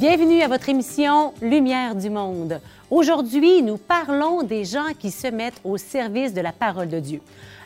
Bienvenue 0.00 0.40
à 0.40 0.48
votre 0.48 0.70
émission 0.70 1.34
Lumière 1.42 1.94
du 1.94 2.08
monde. 2.08 2.58
Aujourd'hui, 2.90 3.62
nous 3.62 3.76
parlons 3.76 4.42
des 4.42 4.64
gens 4.64 4.94
qui 4.98 5.10
se 5.10 5.26
mettent 5.26 5.60
au 5.62 5.76
service 5.76 6.32
de 6.32 6.40
la 6.40 6.52
parole 6.52 6.88
de 6.88 6.98
Dieu. 6.98 7.20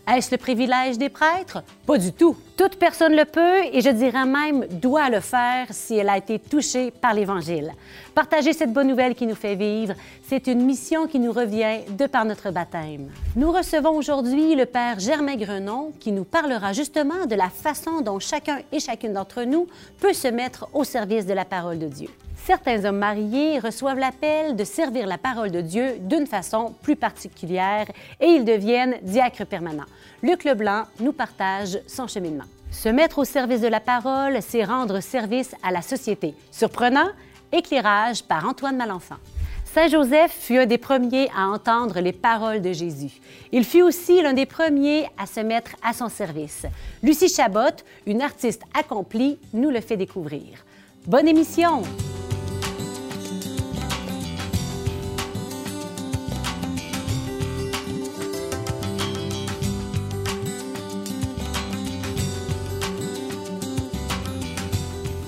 Est-ce 0.08 0.32
le 0.32 0.38
privilège 0.38 0.98
des 0.98 1.10
prêtres? 1.10 1.62
Pas 1.86 1.96
du 1.96 2.12
tout. 2.12 2.36
Toute 2.56 2.76
personne 2.76 3.14
le 3.14 3.24
peut 3.24 3.62
et 3.72 3.80
je 3.80 3.88
dirais 3.90 4.26
même 4.26 4.66
doit 4.66 5.10
le 5.10 5.20
faire 5.20 5.68
si 5.70 5.94
elle 5.94 6.08
a 6.08 6.18
été 6.18 6.40
touchée 6.40 6.90
par 6.90 7.14
l'Évangile. 7.14 7.70
Partager 8.16 8.52
cette 8.52 8.72
bonne 8.72 8.88
nouvelle 8.88 9.14
qui 9.14 9.28
nous 9.28 9.36
fait 9.36 9.54
vivre, 9.54 9.94
c'est 10.28 10.48
une 10.48 10.64
mission 10.64 11.06
qui 11.06 11.20
nous 11.20 11.32
revient 11.32 11.82
de 11.96 12.06
par 12.06 12.24
notre 12.24 12.50
baptême. 12.50 13.10
Nous 13.36 13.52
recevons 13.52 13.96
aujourd'hui 13.96 14.56
le 14.56 14.66
Père 14.66 14.98
Germain 14.98 15.36
Grenon 15.36 15.92
qui 16.00 16.10
nous 16.10 16.24
parlera 16.24 16.72
justement 16.72 17.26
de 17.26 17.36
la 17.36 17.48
façon 17.48 18.00
dont 18.00 18.18
chacun 18.18 18.58
et 18.72 18.80
chacune 18.80 19.12
d'entre 19.12 19.44
nous 19.44 19.68
peut 20.00 20.12
se 20.12 20.26
mettre 20.26 20.68
au 20.74 20.82
service 20.82 21.26
de 21.26 21.32
la 21.32 21.44
parole 21.44 21.78
de 21.78 21.86
Dieu. 21.86 22.08
Certains 22.46 22.84
hommes 22.84 22.98
mariés 22.98 23.58
reçoivent 23.58 23.98
l'appel 23.98 24.54
de 24.54 24.64
servir 24.64 25.06
la 25.06 25.16
parole 25.16 25.50
de 25.50 25.62
Dieu 25.62 25.96
d'une 26.00 26.26
façon 26.26 26.74
plus 26.82 26.94
particulière 26.94 27.86
et 28.20 28.26
ils 28.26 28.44
deviennent 28.44 28.96
diacres 29.00 29.46
permanents. 29.46 29.86
Luc 30.22 30.44
Leblanc 30.44 30.82
nous 31.00 31.14
partage 31.14 31.78
son 31.86 32.06
cheminement. 32.06 32.44
Se 32.70 32.90
mettre 32.90 33.20
au 33.20 33.24
service 33.24 33.62
de 33.62 33.68
la 33.68 33.80
parole, 33.80 34.40
c'est 34.42 34.62
rendre 34.62 35.00
service 35.00 35.54
à 35.62 35.70
la 35.70 35.80
société. 35.80 36.34
Surprenant? 36.50 37.08
Éclairage 37.50 38.22
par 38.22 38.46
Antoine 38.46 38.76
Malenfant. 38.76 39.16
Saint 39.64 39.88
Joseph 39.88 40.36
fut 40.38 40.58
un 40.58 40.66
des 40.66 40.76
premiers 40.76 41.30
à 41.34 41.48
entendre 41.48 42.00
les 42.00 42.12
paroles 42.12 42.60
de 42.60 42.74
Jésus. 42.74 43.22
Il 43.52 43.64
fut 43.64 43.80
aussi 43.80 44.20
l'un 44.20 44.34
des 44.34 44.44
premiers 44.44 45.06
à 45.16 45.24
se 45.24 45.40
mettre 45.40 45.70
à 45.82 45.94
son 45.94 46.10
service. 46.10 46.66
Lucie 47.02 47.30
Chabot, 47.30 47.74
une 48.06 48.20
artiste 48.20 48.62
accomplie, 48.78 49.38
nous 49.54 49.70
le 49.70 49.80
fait 49.80 49.96
découvrir. 49.96 50.62
Bonne 51.06 51.26
émission! 51.26 51.82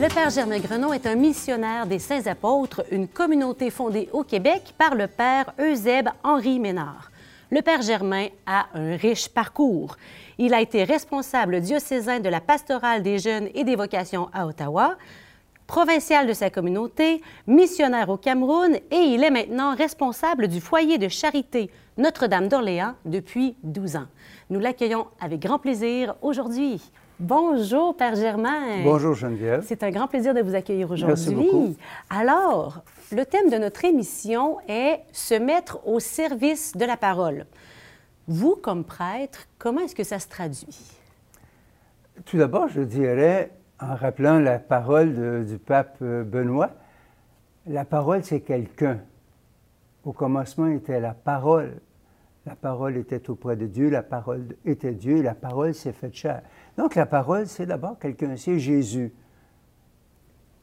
Le 0.06 0.14
Père 0.14 0.30
Germain 0.30 0.60
Grenon 0.60 0.92
est 0.92 1.04
un 1.04 1.16
missionnaire 1.16 1.84
des 1.84 1.98
Saints 1.98 2.28
Apôtres, 2.28 2.84
une 2.92 3.08
communauté 3.08 3.70
fondée 3.70 4.08
au 4.12 4.22
Québec 4.22 4.72
par 4.78 4.94
le 4.94 5.08
Père 5.08 5.52
Eusèbe 5.58 6.10
Henri 6.22 6.60
Ménard. 6.60 7.10
Le 7.50 7.60
Père 7.60 7.82
Germain 7.82 8.28
a 8.46 8.66
un 8.74 8.94
riche 8.94 9.28
parcours. 9.28 9.96
Il 10.38 10.54
a 10.54 10.60
été 10.60 10.84
responsable 10.84 11.60
diocésain 11.60 12.20
de 12.20 12.28
la 12.28 12.40
pastorale 12.40 13.02
des 13.02 13.18
jeunes 13.18 13.48
et 13.52 13.64
des 13.64 13.74
vocations 13.74 14.28
à 14.32 14.46
Ottawa, 14.46 14.94
provincial 15.66 16.28
de 16.28 16.34
sa 16.34 16.50
communauté, 16.50 17.20
missionnaire 17.48 18.08
au 18.08 18.16
Cameroun 18.16 18.76
et 18.76 18.96
il 19.00 19.24
est 19.24 19.30
maintenant 19.30 19.74
responsable 19.74 20.46
du 20.46 20.60
foyer 20.60 20.98
de 20.98 21.08
charité 21.08 21.68
Notre-Dame 21.98 22.46
d'Orléans 22.46 22.94
depuis 23.06 23.56
12 23.64 23.96
ans. 23.96 24.06
Nous 24.50 24.60
l'accueillons 24.60 25.08
avec 25.18 25.41
grand 25.41 25.58
plaisir 25.58 26.14
aujourd'hui. 26.22 26.80
Bonjour, 27.19 27.97
Père 27.97 28.14
Germain. 28.14 28.83
Bonjour, 28.84 29.14
Geneviève. 29.14 29.64
C'est 29.67 29.83
un 29.83 29.91
grand 29.91 30.06
plaisir 30.06 30.34
de 30.34 30.42
vous 30.42 30.55
accueillir 30.55 30.91
aujourd'hui. 30.91 31.77
Alors, 32.11 32.83
le 33.11 33.25
thème 33.25 33.48
de 33.48 33.56
notre 33.56 33.84
émission 33.86 34.59
est 34.69 35.00
se 35.12 35.34
mettre 35.34 35.81
au 35.89 35.98
service 35.98 36.77
de 36.77 36.84
la 36.84 36.98
parole. 36.98 37.47
Vous, 38.28 38.55
comme 38.56 38.84
prêtre, 38.84 39.47
comment 39.59 39.81
est-ce 39.81 39.94
que 39.94 40.05
ça 40.05 40.19
se 40.19 40.28
traduit? 40.28 40.67
Tout 42.27 42.37
d'abord, 42.37 42.69
je 42.69 42.83
dirais, 42.83 43.50
en 43.81 43.94
rappelant 43.94 44.39
la 44.39 44.59
parole 44.59 45.14
de- 45.14 45.44
du 45.48 45.59
pape 45.59 45.97
euh, 46.03 46.22
Benoît, 46.22 46.70
la 47.67 47.84
parole, 47.87 48.25
c'est 48.25 48.41
quelqu'un. 48.41 48.98
Au 50.05 50.12
commencement 50.12 50.67
était 50.69 51.00
la 51.00 51.14
parole. 51.14 51.78
La 52.47 52.55
parole 52.55 52.97
était 52.97 53.28
auprès 53.31 53.56
de 53.56 53.67
Dieu, 53.67 53.89
la 53.91 54.03
parole 54.03 54.55
était 54.64 54.93
Dieu, 54.93 55.21
la 55.22 55.34
parole 55.34 55.75
s'est 55.75 55.93
faite 55.93 56.15
chair. 56.15 56.43
Donc 56.76 56.94
la 56.94 57.06
parole, 57.06 57.47
c'est 57.47 57.66
d'abord 57.66 57.98
quelqu'un, 57.98 58.37
c'est 58.37 58.59
Jésus. 58.59 59.12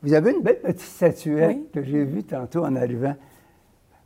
Vous 0.03 0.13
avez 0.13 0.31
une 0.31 0.41
belle 0.41 0.59
petite 0.61 0.81
statuette 0.81 1.57
Oui. 1.57 1.67
que 1.73 1.83
j'ai 1.83 2.03
vue 2.03 2.23
tantôt 2.23 2.63
en 2.65 2.75
arrivant. 2.75 3.15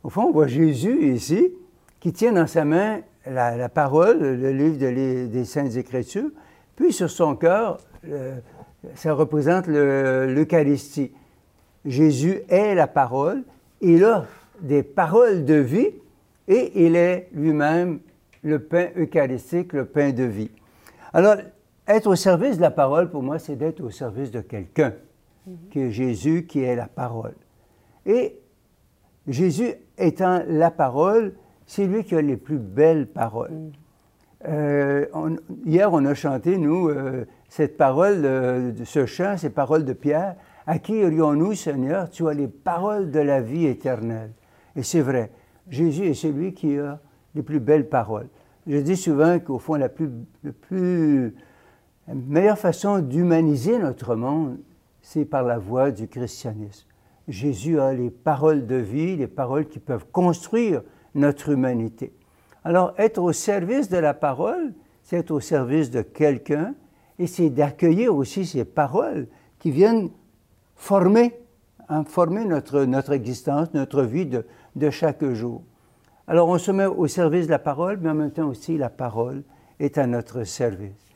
Au 0.04 0.10
fond, 0.10 0.22
on 0.28 0.32
voit 0.32 0.46
Jésus 0.46 1.12
ici, 1.12 1.52
qui 2.00 2.12
tient 2.12 2.32
dans 2.32 2.46
sa 2.46 2.64
main 2.64 3.00
la, 3.26 3.56
la 3.56 3.68
parole, 3.68 4.18
le 4.20 4.52
livre 4.52 4.78
de 4.78 5.26
des 5.26 5.44
Saintes 5.44 5.76
Écritures, 5.76 6.30
puis 6.76 6.92
sur 6.92 7.10
son 7.10 7.34
cœur, 7.34 7.78
euh, 8.08 8.38
ça 8.94 9.12
représente 9.12 9.66
le- 9.66 10.32
l'Eucharistie. 10.32 11.12
Jésus 11.84 12.40
est 12.48 12.74
la 12.74 12.86
parole, 12.86 13.42
il 13.80 14.04
a 14.04 14.24
des 14.60 14.82
paroles 14.84 15.44
de 15.44 15.54
vie 15.54 15.88
et 16.46 16.86
il 16.86 16.94
est 16.96 17.28
lui-même 17.34 17.98
le 18.44 18.60
pain 18.60 18.88
eucharistique, 18.96 19.72
le 19.72 19.84
pain 19.84 20.12
de 20.12 20.22
vie. 20.24 20.50
Alors, 21.12 21.36
être 21.88 22.06
au 22.06 22.14
service 22.14 22.56
de 22.56 22.62
la 22.62 22.70
parole, 22.70 23.10
pour 23.10 23.22
moi, 23.22 23.38
c'est 23.38 23.56
d'être 23.56 23.80
au 23.80 23.90
service 23.90 24.30
de 24.30 24.40
quelqu'un, 24.40 24.92
qui 25.70 25.80
est 25.80 25.90
Jésus, 25.90 26.46
qui 26.46 26.60
est 26.62 26.76
la 26.76 26.86
parole. 26.86 27.34
Et 28.06 28.38
Jésus 29.26 29.72
étant 29.96 30.42
la 30.46 30.70
parole, 30.70 31.34
c'est 31.66 31.86
lui 31.86 32.04
qui 32.04 32.14
a 32.14 32.22
les 32.22 32.36
plus 32.36 32.58
belles 32.58 33.06
paroles. 33.06 33.50
Euh, 34.46 35.06
on- 35.14 35.36
hier, 35.64 35.92
on 35.92 36.04
a 36.04 36.14
chanté, 36.14 36.58
nous, 36.58 36.88
euh, 36.88 37.24
cette 37.48 37.76
parole, 37.76 38.24
euh, 38.24 38.72
ce 38.84 39.04
chant, 39.06 39.36
ces 39.36 39.50
paroles 39.50 39.84
de 39.84 39.92
Pierre. 39.92 40.36
À 40.66 40.78
qui 40.78 40.94
irions-nous, 40.98 41.54
Seigneur? 41.54 42.08
Tu 42.10 42.28
as 42.28 42.34
les 42.34 42.46
paroles 42.46 43.10
de 43.10 43.20
la 43.20 43.40
vie 43.40 43.66
éternelle. 43.66 44.30
Et 44.76 44.82
c'est 44.82 45.00
vrai, 45.00 45.30
Jésus 45.68 46.04
est 46.06 46.14
celui 46.14 46.52
qui 46.54 46.78
a 46.78 47.00
les 47.34 47.42
plus 47.42 47.58
belles 47.58 47.88
paroles. 47.88 48.28
Je 48.66 48.76
dis 48.76 48.96
souvent 48.96 49.38
qu'au 49.38 49.58
fond, 49.58 49.74
la 49.74 49.88
plus, 49.88 50.10
le 50.42 50.52
plus, 50.52 51.34
la 52.08 52.14
meilleure 52.14 52.58
façon 52.58 53.00
d'humaniser 53.00 53.78
notre 53.78 54.16
monde, 54.16 54.58
c'est 55.02 55.26
par 55.26 55.42
la 55.42 55.58
voie 55.58 55.90
du 55.90 56.08
christianisme. 56.08 56.86
Jésus 57.28 57.78
a 57.78 57.92
les 57.92 58.08
paroles 58.08 58.66
de 58.66 58.76
vie, 58.76 59.16
les 59.16 59.26
paroles 59.26 59.68
qui 59.68 59.78
peuvent 59.78 60.06
construire 60.10 60.82
notre 61.14 61.50
humanité. 61.50 62.14
Alors, 62.64 62.94
être 62.96 63.18
au 63.18 63.32
service 63.32 63.90
de 63.90 63.98
la 63.98 64.14
parole, 64.14 64.72
c'est 65.02 65.18
être 65.18 65.30
au 65.30 65.40
service 65.40 65.90
de 65.90 66.00
quelqu'un 66.00 66.74
et 67.18 67.26
c'est 67.26 67.50
d'accueillir 67.50 68.14
aussi 68.14 68.46
ces 68.46 68.64
paroles 68.64 69.26
qui 69.58 69.70
viennent 69.70 70.08
former, 70.76 71.34
hein, 71.90 72.04
notre, 72.46 72.84
notre 72.84 73.12
existence, 73.12 73.74
notre 73.74 74.02
vie 74.02 74.24
de, 74.24 74.46
de 74.76 74.88
chaque 74.88 75.24
jour. 75.32 75.62
Alors, 76.26 76.48
on 76.48 76.58
se 76.58 76.70
met 76.70 76.86
au 76.86 77.06
service 77.06 77.46
de 77.46 77.50
la 77.50 77.58
parole, 77.58 77.98
mais 78.00 78.08
en 78.08 78.14
même 78.14 78.30
temps 78.30 78.48
aussi, 78.48 78.78
la 78.78 78.88
parole 78.88 79.42
est 79.78 79.98
à 79.98 80.06
notre 80.06 80.44
service. 80.44 81.08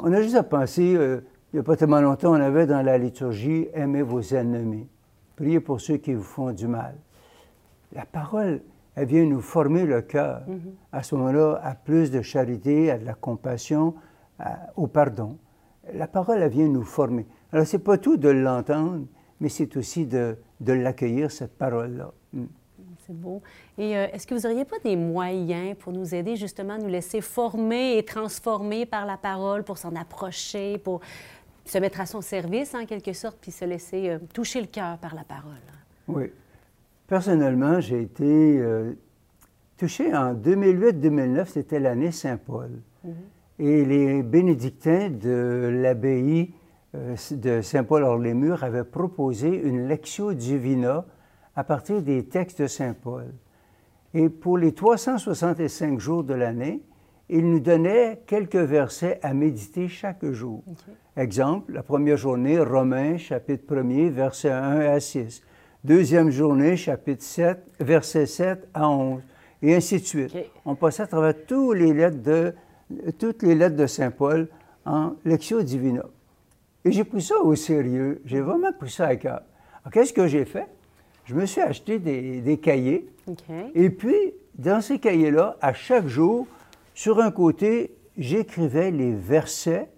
On 0.00 0.12
a 0.12 0.22
juste 0.22 0.36
à 0.36 0.42
penser, 0.44 0.94
euh, 0.96 1.20
il 1.52 1.56
n'y 1.56 1.60
a 1.60 1.62
pas 1.62 1.76
tellement 1.76 2.00
longtemps, 2.00 2.30
on 2.30 2.40
avait 2.40 2.66
dans 2.66 2.82
la 2.82 2.98
liturgie 2.98 3.68
Aimez 3.74 4.02
vos 4.02 4.20
ennemis, 4.20 4.86
priez 5.34 5.60
pour 5.60 5.80
ceux 5.80 5.96
qui 5.96 6.14
vous 6.14 6.22
font 6.22 6.52
du 6.52 6.68
mal. 6.68 6.94
La 7.92 8.04
parole, 8.04 8.60
elle 8.94 9.06
vient 9.06 9.24
nous 9.24 9.40
former 9.40 9.86
le 9.86 10.02
cœur. 10.02 10.42
À 10.92 11.02
ce 11.02 11.14
moment-là, 11.14 11.60
à 11.62 11.74
plus 11.74 12.10
de 12.10 12.20
charité, 12.22 12.90
à 12.90 12.98
de 12.98 13.04
la 13.04 13.14
compassion, 13.14 13.94
à- 14.38 14.58
au 14.76 14.86
pardon. 14.86 15.38
La 15.94 16.06
parole, 16.06 16.42
elle 16.42 16.50
vient 16.50 16.68
nous 16.68 16.84
former. 16.84 17.26
Alors, 17.52 17.66
c'est 17.66 17.78
pas 17.78 17.96
tout 17.96 18.16
de 18.18 18.28
l'entendre, 18.28 19.06
mais 19.40 19.48
c'est 19.48 19.76
aussi 19.76 20.04
de, 20.04 20.36
de 20.60 20.72
l'accueillir, 20.74 21.30
cette 21.30 21.56
parole-là. 21.56 22.12
Mm. 22.34 22.44
C'est 23.08 23.16
beau. 23.16 23.40
Et 23.78 23.96
euh, 23.96 24.06
est-ce 24.12 24.26
que 24.26 24.34
vous 24.34 24.46
n'auriez 24.46 24.66
pas 24.66 24.78
des 24.84 24.94
moyens 24.94 25.74
pour 25.78 25.94
nous 25.94 26.14
aider 26.14 26.36
justement 26.36 26.74
à 26.74 26.78
nous 26.78 26.88
laisser 26.88 27.22
former 27.22 27.96
et 27.96 28.04
transformer 28.04 28.84
par 28.84 29.06
la 29.06 29.16
parole 29.16 29.64
pour 29.64 29.78
s'en 29.78 29.96
approcher, 29.96 30.76
pour 30.76 31.00
se 31.64 31.78
mettre 31.78 32.02
à 32.02 32.06
son 32.06 32.20
service 32.20 32.74
en 32.74 32.84
quelque 32.84 33.14
sorte, 33.14 33.38
puis 33.40 33.50
se 33.50 33.64
laisser 33.64 34.10
euh, 34.10 34.18
toucher 34.34 34.60
le 34.60 34.66
cœur 34.66 34.98
par 34.98 35.14
la 35.14 35.24
parole? 35.24 35.54
Oui. 36.06 36.24
Personnellement, 37.06 37.80
j'ai 37.80 38.02
été 38.02 38.58
euh, 38.60 38.92
touché 39.78 40.14
en 40.14 40.34
2008-2009, 40.34 41.46
c'était 41.46 41.80
l'année 41.80 42.12
Saint-Paul. 42.12 42.82
Et 43.58 43.86
les 43.86 44.22
bénédictins 44.22 45.08
de 45.08 45.70
l'abbaye 45.80 46.52
euh, 46.94 47.16
de 47.30 47.62
Saint-Paul-hors-les-Murs 47.62 48.64
avaient 48.64 48.84
proposé 48.84 49.48
une 49.48 49.88
Lectio 49.88 50.34
Divina 50.34 51.06
à 51.58 51.64
partir 51.64 52.02
des 52.02 52.24
textes 52.24 52.62
de 52.62 52.68
Saint-Paul. 52.68 53.34
Et 54.14 54.28
pour 54.28 54.58
les 54.58 54.70
365 54.70 55.98
jours 55.98 56.22
de 56.22 56.32
l'année, 56.32 56.80
il 57.28 57.50
nous 57.50 57.58
donnait 57.58 58.22
quelques 58.28 58.54
versets 58.54 59.18
à 59.24 59.34
méditer 59.34 59.88
chaque 59.88 60.24
jour. 60.24 60.62
Exemple, 61.16 61.72
la 61.72 61.82
première 61.82 62.16
journée, 62.16 62.60
Romains, 62.60 63.16
chapitre 63.18 63.74
1er, 63.74 64.08
versets 64.08 64.52
1 64.52 64.78
à 64.82 65.00
6. 65.00 65.42
Deuxième 65.82 66.30
journée, 66.30 66.76
chapitre 66.76 67.24
7, 67.24 67.58
versets 67.80 68.26
7 68.26 68.68
à 68.72 68.88
11. 68.88 69.20
Et 69.60 69.74
ainsi 69.74 69.98
de 69.98 70.06
suite. 70.06 70.36
On 70.64 70.76
passait 70.76 71.02
à 71.02 71.06
travers 71.08 71.34
les 71.74 71.92
lettres 71.92 72.22
de, 72.22 72.54
toutes 73.18 73.42
les 73.42 73.56
lettres 73.56 73.74
de 73.74 73.88
Saint 73.88 74.12
Paul 74.12 74.46
en 74.86 75.14
Lectio 75.24 75.62
Divina. 75.62 76.04
Et 76.84 76.92
j'ai 76.92 77.02
pris 77.02 77.20
ça 77.20 77.40
au 77.40 77.56
sérieux. 77.56 78.22
J'ai 78.24 78.42
vraiment 78.42 78.72
pris 78.72 78.90
ça 78.90 79.08
à 79.08 79.16
cœur. 79.16 79.42
Qu'est-ce 79.90 80.12
que 80.12 80.28
j'ai 80.28 80.44
fait? 80.44 80.68
Je 81.28 81.34
me 81.34 81.44
suis 81.44 81.60
acheté 81.60 81.98
des, 81.98 82.56
cahiers. 82.56 83.06
Et 83.74 83.90
puis, 83.90 84.32
dans 84.54 84.80
ces 84.80 84.98
cahiers-là, 84.98 85.58
à 85.60 85.74
chaque 85.74 86.06
jour, 86.06 86.46
sur 86.94 87.20
un 87.20 87.30
côté, 87.30 87.94
j'écrivais 88.16 88.90
les 88.90 89.12
versets 89.12 89.90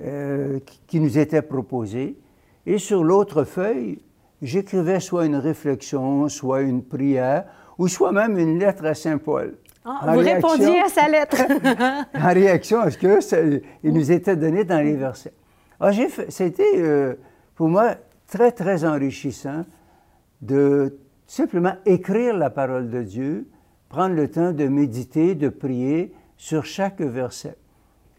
euh, 0.00 0.60
qui 0.86 0.98
nous 0.98 1.18
étaient 1.18 1.42
proposés. 1.42 2.16
Et 2.64 2.78
sur 2.78 3.04
l'autre 3.04 3.44
feuille, 3.44 3.98
j'écrivais 4.40 4.98
soit 5.00 5.26
une 5.26 5.36
réflexion, 5.36 6.30
soit 6.30 6.62
une 6.62 6.82
prière, 6.82 7.44
ou 7.76 7.86
soit 7.86 8.12
même 8.12 8.38
une 8.38 8.58
lettre 8.58 8.86
à 8.86 8.94
Saint 8.94 9.18
Paul. 9.18 9.58
Ah, 9.84 10.14
vous 10.14 10.20
répondiez 10.20 10.80
à 10.80 10.88
sa 10.88 11.06
lettre. 11.06 11.36
en 12.14 12.32
réaction 12.32 12.80
à 12.80 12.90
ce 12.90 12.96
que 12.96 13.62
il 13.84 13.92
nous 13.92 14.10
était 14.10 14.36
donné 14.36 14.64
dans 14.64 14.80
les 14.80 14.96
versets. 14.96 15.34
Ah, 15.78 15.90
c'était 16.30 16.64
euh, 16.76 17.14
pour 17.56 17.68
moi 17.68 17.96
très, 18.26 18.52
très 18.52 18.86
enrichissant 18.86 19.66
de 20.42 20.98
simplement 21.26 21.74
écrire 21.86 22.36
la 22.36 22.50
parole 22.50 22.90
de 22.90 23.02
Dieu, 23.02 23.48
prendre 23.88 24.14
le 24.14 24.28
temps 24.28 24.52
de 24.52 24.66
méditer, 24.66 25.34
de 25.34 25.48
prier 25.48 26.12
sur 26.36 26.64
chaque 26.64 27.00
verset. 27.00 27.56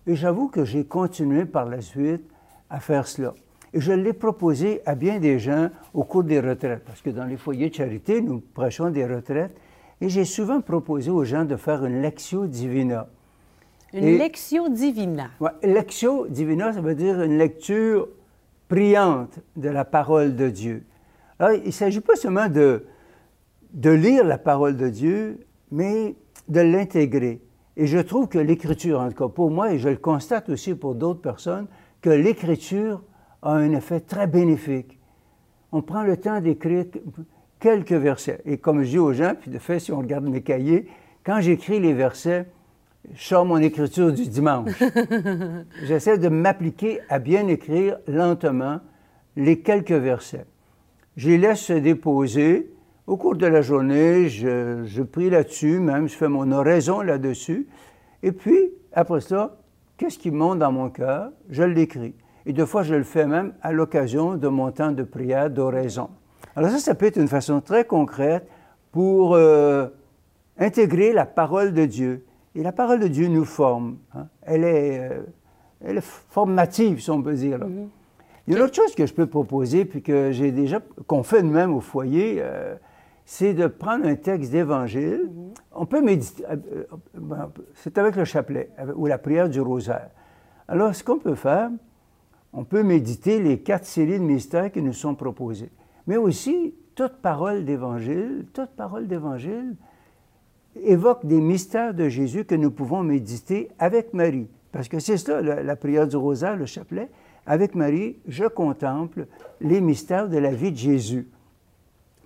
Et 0.07 0.15
j'avoue 0.15 0.47
que 0.47 0.65
j'ai 0.65 0.85
continué 0.85 1.45
par 1.45 1.65
la 1.65 1.81
suite 1.81 2.23
à 2.69 2.79
faire 2.79 3.07
cela. 3.07 3.33
Et 3.73 3.81
je 3.81 3.91
l'ai 3.91 4.13
proposé 4.13 4.81
à 4.85 4.95
bien 4.95 5.19
des 5.19 5.39
gens 5.39 5.69
au 5.93 6.03
cours 6.03 6.23
des 6.23 6.39
retraites, 6.39 6.83
parce 6.85 7.01
que 7.01 7.09
dans 7.09 7.25
les 7.25 7.37
foyers 7.37 7.69
de 7.69 7.75
charité, 7.75 8.21
nous 8.21 8.39
prêchons 8.39 8.89
des 8.89 9.05
retraites. 9.05 9.55
Et 9.99 10.09
j'ai 10.09 10.25
souvent 10.25 10.61
proposé 10.61 11.09
aux 11.09 11.23
gens 11.23 11.45
de 11.45 11.55
faire 11.55 11.85
une 11.85 12.01
lectio 12.01 12.45
divina. 12.45 13.07
Une 13.93 14.17
lectio 14.17 14.69
divina. 14.69 15.31
Oui, 15.39 15.49
lectio 15.63 16.27
divina, 16.27 16.73
ça 16.73 16.81
veut 16.81 16.95
dire 16.95 17.21
une 17.21 17.37
lecture 17.37 18.09
priante 18.67 19.39
de 19.55 19.69
la 19.69 19.85
parole 19.85 20.35
de 20.35 20.49
Dieu. 20.49 20.83
Alors, 21.39 21.53
il 21.53 21.65
ne 21.65 21.71
s'agit 21.71 22.01
pas 22.01 22.15
seulement 22.15 22.47
de, 22.47 22.85
de 23.74 23.89
lire 23.89 24.24
la 24.24 24.38
parole 24.38 24.77
de 24.77 24.89
Dieu, 24.89 25.39
mais 25.71 26.15
de 26.47 26.62
l'intégrer. 26.62 27.41
Et 27.75 27.88
je 27.88 27.97
trouve 27.97 28.27
que 28.27 28.38
l'Écriture, 28.38 29.00
en 29.00 29.09
tout 29.09 29.27
cas 29.27 29.33
pour 29.33 29.50
moi, 29.50 29.74
et 29.74 29.80
je 29.80 29.89
le 29.89 29.97
constate 29.97 30.50
aussi 30.50 30.75
pour 30.75 30.95
d'autres 30.95 31.21
personnes, 31.21 31.68
que 32.01 32.09
l'Écriture 32.09 33.01
a 33.41 33.53
un 33.53 33.71
effet 33.71 34.00
très 34.00 34.27
bénéfique. 34.27 35.00
On 35.71 35.81
prend 35.81 36.03
le 36.03 36.18
temps 36.18 36.39
d'écrire 36.39 36.85
quelques 37.59 37.94
versets. 37.94 38.41
Et 38.45 38.57
comme 38.57 38.83
je 38.83 38.89
dis 38.89 39.00
aux 39.00 39.13
gens, 39.13 39.33
puis 39.39 39.50
de 39.50 39.57
fait, 39.57 39.79
si 39.79 39.91
on 39.91 40.00
regarde 40.00 40.25
mes 40.25 40.41
cahiers, 40.41 40.88
quand 41.25 41.41
j'écris 41.41 41.79
les 41.79 41.94
versets, 41.94 42.45
je 43.13 43.24
sors 43.24 43.45
mon 43.45 43.57
écriture 43.57 44.13
du 44.13 44.27
dimanche. 44.27 44.71
J'essaie 45.83 46.18
de 46.18 46.29
m'appliquer 46.29 47.00
à 47.09 47.19
bien 47.19 47.47
écrire 47.47 47.97
lentement 48.07 48.79
les 49.36 49.59
quelques 49.59 49.91
versets. 49.91 50.45
Je 51.15 51.30
les 51.30 51.38
laisse 51.38 51.62
se 51.62 51.74
déposer. 51.74 52.71
Au 53.06 53.18
cours 53.18 53.36
de 53.36 53.45
la 53.45 53.62
journée, 53.62 54.30
je, 54.30 54.83
je 54.86 55.04
prie 55.04 55.30
là-dessus, 55.30 55.80
même 55.80 56.07
je 56.07 56.15
fais 56.15 56.30
mon 56.30 56.51
oraison 56.51 57.01
là-dessus. 57.01 57.68
Et 58.24 58.31
puis, 58.31 58.71
après 58.94 59.21
ça, 59.21 59.57
qu'est-ce 59.98 60.18
qui 60.18 60.31
monte 60.31 60.60
dans 60.60 60.71
mon 60.71 60.89
cœur? 60.89 61.31
Je 61.50 61.63
l'écris. 61.63 62.15
Et 62.45 62.54
deux 62.54 62.65
fois, 62.65 62.83
je 62.83 62.95
le 62.95 63.04
fais 63.04 63.25
même 63.25 63.54
à 63.62 63.71
l'occasion 63.71 64.36
de 64.36 64.48
mon 64.48 64.71
temps 64.71 64.92
de 64.92 65.04
prière, 65.04 65.50
d'oraison. 65.50 66.10
Alors 66.56 66.69
ça, 66.69 66.80
ça 66.80 66.95
peut 66.95 67.06
être 67.06 67.18
une 67.18 67.27
façon 67.27 67.62
très 67.62 67.86
concrète 67.86 68.48
pour 68.92 69.36
euh, 69.36 69.88
intégrer 70.57 71.13
la 71.13 71.25
parole 71.25 71.74
de 71.74 71.86
Dieu. 71.86 72.25
Et 72.56 72.62
la 72.62 72.71
parole 72.71 73.00
de 73.00 73.07
Dieu 73.07 73.27
nous 73.27 73.45
forme. 73.45 73.98
Hein. 74.13 74.27
Elle, 74.44 74.63
est, 74.63 75.00
euh, 75.00 75.21
elle, 75.83 75.98
est, 75.98 76.06
formative, 76.06 77.01
si 77.01 77.10
on 77.10 77.21
peut 77.21 77.33
dire. 77.33 77.60
Il 78.45 78.53
y 78.53 78.55
a 78.55 78.59
une 78.59 78.65
autre 78.65 78.75
chose 78.75 78.93
que 78.95 79.05
je 79.05 79.13
peux 79.13 79.25
proposer, 79.25 79.85
puis 79.85 80.01
que 80.01 80.31
j'ai 80.31 80.51
déjà, 80.51 80.81
qu'on 81.07 81.23
fait 81.23 81.41
nous-mêmes 81.41 81.73
au 81.73 81.79
foyer, 81.79 82.37
euh, 82.39 82.75
c'est 83.25 83.53
de 83.53 83.67
prendre 83.67 84.05
un 84.05 84.15
texte 84.15 84.51
d'évangile. 84.51 85.29
Mm-hmm. 85.29 85.61
On 85.75 85.85
peut 85.85 86.01
méditer, 86.01 86.43
ben, 87.13 87.51
c'est 87.75 87.97
avec 87.97 88.15
le 88.15 88.25
chapelet 88.25 88.69
ou 88.95 89.07
la 89.07 89.17
prière 89.17 89.49
du 89.49 89.61
rosaire. 89.61 90.09
Alors, 90.67 90.93
ce 90.93 91.03
qu'on 91.03 91.19
peut 91.19 91.35
faire, 91.35 91.69
on 92.53 92.63
peut 92.63 92.83
méditer 92.83 93.39
les 93.39 93.59
quatre 93.59 93.85
séries 93.85 94.19
de 94.19 94.23
mystères 94.23 94.71
qui 94.71 94.81
nous 94.81 94.93
sont 94.93 95.15
proposés. 95.15 95.71
Mais 96.05 96.17
aussi, 96.17 96.75
toute 96.95 97.17
parole 97.21 97.65
d'évangile, 97.65 98.45
toute 98.53 98.69
parole 98.71 99.07
d'évangile 99.07 99.75
évoque 100.75 101.25
des 101.25 101.41
mystères 101.41 101.93
de 101.93 102.09
Jésus 102.09 102.45
que 102.45 102.55
nous 102.55 102.71
pouvons 102.71 103.03
méditer 103.03 103.69
avec 103.79 104.13
Marie. 104.13 104.47
Parce 104.71 104.87
que 104.87 104.99
c'est 104.99 105.17
ça, 105.17 105.41
la, 105.41 105.75
prière 105.75 106.07
du 106.07 106.15
rosaire, 106.15 106.55
le 106.55 106.65
chapelet. 106.65 107.09
Avec 107.45 107.75
Marie, 107.75 108.17
je 108.27 108.45
contemple 108.45 109.27
les 109.59 109.81
mystères 109.81 110.29
de 110.29 110.37
la 110.37 110.51
vie 110.51 110.71
de 110.71 110.77
Jésus. 110.77 111.27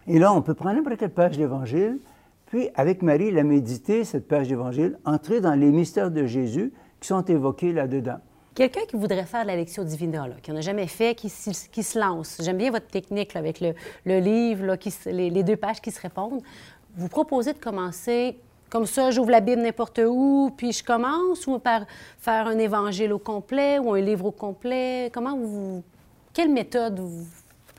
Et 0.08 0.20
là, 0.20 0.32
on 0.32 0.42
peut 0.42 0.54
prendre 0.54 0.76
n'importe 0.76 0.98
quelle 0.98 1.14
page 1.14 1.38
d'évangile, 1.38 2.00
puis 2.46 2.70
avec 2.76 3.02
Marie, 3.02 3.32
la 3.32 3.44
méditer, 3.44 4.04
cette 4.04 4.28
page 4.28 4.48
d'évangile, 4.48 4.98
entrer 5.06 5.42
dans 5.42 5.54
les 5.54 5.72
mystères 5.72 6.12
de 6.12 6.26
Jésus 6.26 6.72
qui 7.00 7.08
sont 7.08 7.24
évoqués 7.26 7.74
là-dedans. 7.74 8.20
Quelqu'un 8.56 8.86
qui 8.88 8.96
voudrait 8.96 9.26
faire 9.26 9.44
de 9.44 9.48
la 9.48 9.56
lecture 9.56 9.86
divina, 9.86 10.28
qui 10.42 10.52
n'en 10.52 10.58
a 10.58 10.62
jamais 10.62 10.88
fait, 10.88 11.14
qui, 11.14 11.30
se 11.30 12.00
lance. 12.00 12.42
J'aime 12.44 12.58
bien 12.58 12.72
votre 12.72 12.88
technique 12.88 13.36
avec 13.36 13.60
le, 13.62 14.20
livre, 14.20 14.76
les, 15.06 15.44
deux 15.44 15.58
pages 15.58 15.82
qui 15.82 15.92
se 15.92 16.02
répondent. 16.02 16.42
Vous 16.96 17.10
proposez 17.10 17.54
de 17.54 17.60
commencer 17.60 18.40
comme 18.70 18.86
ça, 18.86 19.12
j'ouvre 19.12 19.32
la 19.32 19.42
Bible 19.42 19.62
n'importe 19.62 20.02
où, 20.06 20.52
puis 20.56 20.72
je 20.72 20.84
commence, 20.84 21.48
ou 21.48 21.60
par 21.60 21.86
faire 22.20 22.48
un 22.48 22.58
évangile 22.58 23.14
au 23.14 23.20
complet 23.20 23.80
ou 23.80 23.94
un 23.94 24.02
livre 24.02 24.26
au 24.26 24.32
complet? 24.32 25.10
Comment 25.14 25.38
vous. 25.38 25.84
Quelle 26.34 26.52
méthode, 26.52 27.00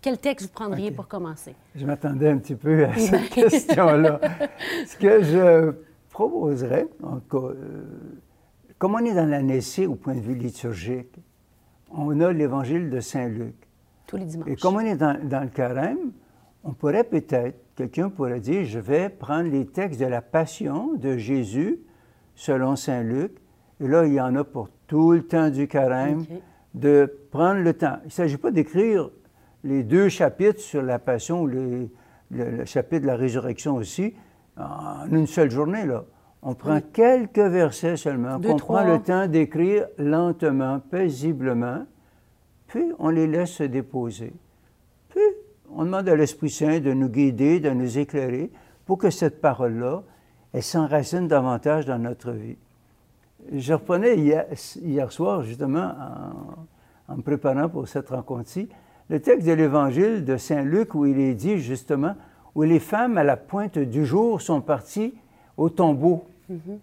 quel 0.01 0.19
texte 0.19 0.47
vous 0.47 0.53
prendriez 0.53 0.91
pour 0.91 1.07
commencer? 1.07 1.55
Je 1.75 1.85
m'attendais 1.85 2.31
un 2.31 2.39
petit 2.39 2.55
peu 2.55 2.85
à 2.85 2.95
cette 2.97 3.31
question-là. 3.31 4.21
Ce 4.87 4.97
que 4.97 5.23
je 5.23 5.73
proposerais, 6.11 6.89
en 7.03 7.21
cas, 7.21 7.37
euh, 7.37 7.85
comme 8.79 8.95
on 8.95 9.05
est 9.05 9.15
dans 9.15 9.29
l'année 9.29 9.61
au 9.87 9.95
point 9.95 10.15
de 10.15 10.21
vue 10.21 10.35
liturgique, 10.35 11.15
on 11.91 12.21
a 12.21 12.33
l'évangile 12.33 12.91
de 12.91 13.01
Saint 13.01 13.29
Luc. 13.29 13.55
Tous 14.07 14.17
les 14.17 14.25
dimanches. 14.25 14.49
Et 14.49 14.57
comme 14.57 14.77
on 14.77 14.81
est 14.81 14.97
dans, 14.97 15.17
le 15.21 15.49
carême, 15.49 16.13
on 16.65 16.73
pourrait 16.73 17.05
peut-être, 17.05 17.59
quelqu'un 17.79 18.11
pourrait 18.11 18.41
dire, 18.41 18.65
je 18.65 18.81
vais 18.81 19.09
prendre 19.09 19.49
les 19.49 19.65
textes 19.65 20.01
de 20.01 20.07
la 20.07 20.21
Passion 20.21 20.95
de 20.97 21.17
Jésus 21.17 21.79
selon 22.35 22.75
Saint 22.75 23.05
Luc. 23.05 23.31
Et 23.81 23.87
là, 23.87 24.05
il 24.05 24.15
y 24.15 24.21
en 24.21 24.35
a 24.35 24.43
pour 24.43 24.69
tout 24.89 25.13
le 25.13 25.23
temps 25.23 25.49
du 25.49 25.69
carême, 25.69 26.25
de 26.75 27.09
prendre 27.31 27.61
le 27.61 27.73
temps. 27.75 27.99
Il 28.03 28.07
ne 28.07 28.11
s'agit 28.11 28.37
pas 28.37 28.51
d'écrire 28.51 29.11
les 29.63 29.85
deux 29.85 30.09
chapitres 30.09 30.59
sur 30.61 30.83
la 30.83 30.99
Passion 30.99 31.43
ou 31.43 31.47
le, 31.47 31.89
le, 32.33 32.65
chapitre 32.65 33.03
de 33.03 33.07
la 33.07 33.15
résurrection 33.15 33.77
aussi 33.77 34.13
en 34.57 35.09
une 35.13 35.29
seule 35.29 35.53
journée, 35.53 35.87
là. 35.87 36.05
On 36.43 36.55
prend 36.55 36.81
quelques 36.81 37.39
versets 37.39 37.97
seulement, 37.97 38.41
qu'on 38.41 38.57
prend 38.57 38.85
le 38.85 39.01
temps 39.01 39.27
d'écrire 39.27 39.87
lentement, 39.99 40.81
paisiblement, 40.81 41.85
puis 42.69 42.93
on 42.99 43.11
les 43.11 43.27
laisse 43.27 43.51
se 43.51 43.65
déposer. 43.65 44.33
On 45.75 45.85
demande 45.85 46.09
à 46.09 46.17
l'Esprit 46.17 46.51
Saint 46.51 46.81
de 46.81 46.93
nous 46.93 47.09
guider, 47.09 47.61
de 47.61 47.71
nous 47.71 47.99
éclairer, 47.99 48.51
pour 48.87 48.99
que 48.99 49.11
cette 49.11 49.41
parole-là, 49.41 50.03
elle 50.53 50.63
s'enracine 50.63 51.29
davantage 51.29 51.85
dans 51.87 51.99
notre 51.99 52.33
vie. 52.33 52.57
Je 53.53 53.73
reprenais 53.75 54.17
hier, 54.17 55.13
soir, 55.13 55.43
justement, 55.43 55.93
en, 57.09 57.17
me 57.17 57.23
préparant 57.23 57.69
pour 57.69 57.87
cette 57.89 58.09
rencontre-ci, 58.09 58.69
le 59.09 59.21
texte 59.21 59.47
de 59.47 59.53
l'Évangile 59.53 60.25
de 60.25 60.37
Saint 60.37 60.63
Luc 60.63 60.95
où 60.95 61.07
il 61.07 61.19
est 61.19 61.35
dit 61.35 61.59
justement, 61.59 62.15
où 62.55 62.63
les 62.63 62.81
femmes 62.81 63.17
à 63.17 63.25
la 63.25 63.37
pointe 63.37 63.79
du 63.79 64.05
jour 64.05 64.41
sont 64.41 64.61
parties 64.61 65.15
au 65.57 65.71
tombeau. 65.71 66.25
Mm-hmm. 66.51 66.79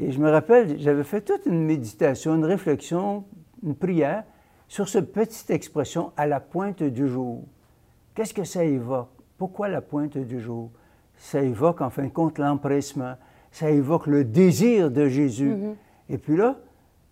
Et 0.00 0.12
je 0.12 0.18
me 0.18 0.30
rappelle, 0.30 0.78
j'avais 0.80 1.04
fait 1.04 1.20
toute 1.20 1.46
une 1.46 1.64
méditation, 1.64 2.34
une 2.34 2.44
réflexion, 2.44 3.24
une 3.62 3.74
prière 3.74 4.24
sur 4.68 4.88
cette 4.88 5.12
petite 5.12 5.50
expression 5.50 6.12
à 6.16 6.26
la 6.26 6.40
pointe 6.40 6.82
du 6.82 7.08
jour. 7.08 7.42
Qu'est-ce 8.14 8.34
que 8.34 8.44
ça 8.44 8.64
évoque? 8.64 9.08
Pourquoi 9.38 9.68
la 9.68 9.80
pointe 9.80 10.18
du 10.18 10.40
jour? 10.40 10.70
Ça 11.16 11.42
évoque 11.42 11.80
en 11.80 11.90
fin 11.90 12.04
de 12.04 12.10
compte 12.10 12.38
l'empressement, 12.38 13.14
ça 13.50 13.70
évoque 13.70 14.06
le 14.06 14.24
désir 14.24 14.90
de 14.90 15.08
Jésus. 15.08 15.54
Mm-hmm. 15.54 15.74
Et 16.10 16.18
puis 16.18 16.36
là, 16.36 16.56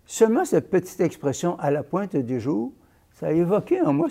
seulement 0.06 0.44
cette 0.44 0.70
petite 0.70 1.00
expression 1.00 1.58
à 1.58 1.70
la 1.70 1.82
pointe 1.82 2.16
du 2.16 2.40
jour, 2.40 2.72
ça 3.12 3.28
a 3.28 3.32
évoqué 3.32 3.80
en 3.80 3.92
moi 3.92 4.08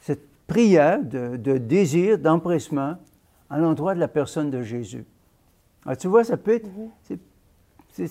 cette 0.00 0.28
prière 0.46 1.02
de, 1.02 1.36
de 1.36 1.58
désir, 1.58 2.18
d'empressement 2.18 2.96
à 3.50 3.58
l'endroit 3.58 3.94
de 3.94 4.00
la 4.00 4.08
personne 4.08 4.50
de 4.50 4.62
Jésus. 4.62 5.04
Ah, 5.86 5.96
tu 5.96 6.08
vois, 6.08 6.24
ça 6.24 6.36
peut 6.36 6.54
être. 6.54 6.66
Mhm. 6.66 8.08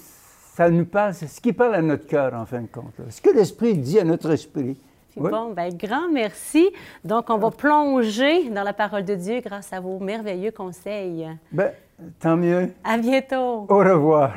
ça 0.55 0.69
nous 0.69 0.85
parle, 0.85 1.13
c'est 1.13 1.27
ce 1.27 1.41
qui 1.41 1.53
parle 1.53 1.75
à 1.75 1.81
notre 1.81 2.05
cœur, 2.05 2.33
en 2.33 2.45
fin 2.45 2.61
de 2.61 2.67
compte. 2.67 2.93
Ce 3.09 3.21
que 3.21 3.31
l'Esprit 3.31 3.77
dit 3.77 3.99
à 3.99 4.03
notre 4.03 4.31
esprit. 4.31 4.77
Bon, 5.15 5.53
bien, 5.53 5.69
grand 5.69 6.09
merci. 6.11 6.69
Donc, 7.03 7.29
on 7.29 7.37
va 7.37 7.51
plonger 7.51 8.49
dans 8.49 8.63
la 8.63 8.73
parole 8.73 9.05
de 9.05 9.15
Dieu 9.15 9.41
grâce 9.41 9.71
à 9.71 9.79
vos 9.79 9.99
merveilleux 9.99 10.51
conseils. 10.51 11.27
Bien, 11.51 11.71
tant 12.19 12.35
mieux. 12.35 12.73
À 12.83 12.97
bientôt. 12.97 13.65
Au 13.69 13.77
revoir. 13.77 14.33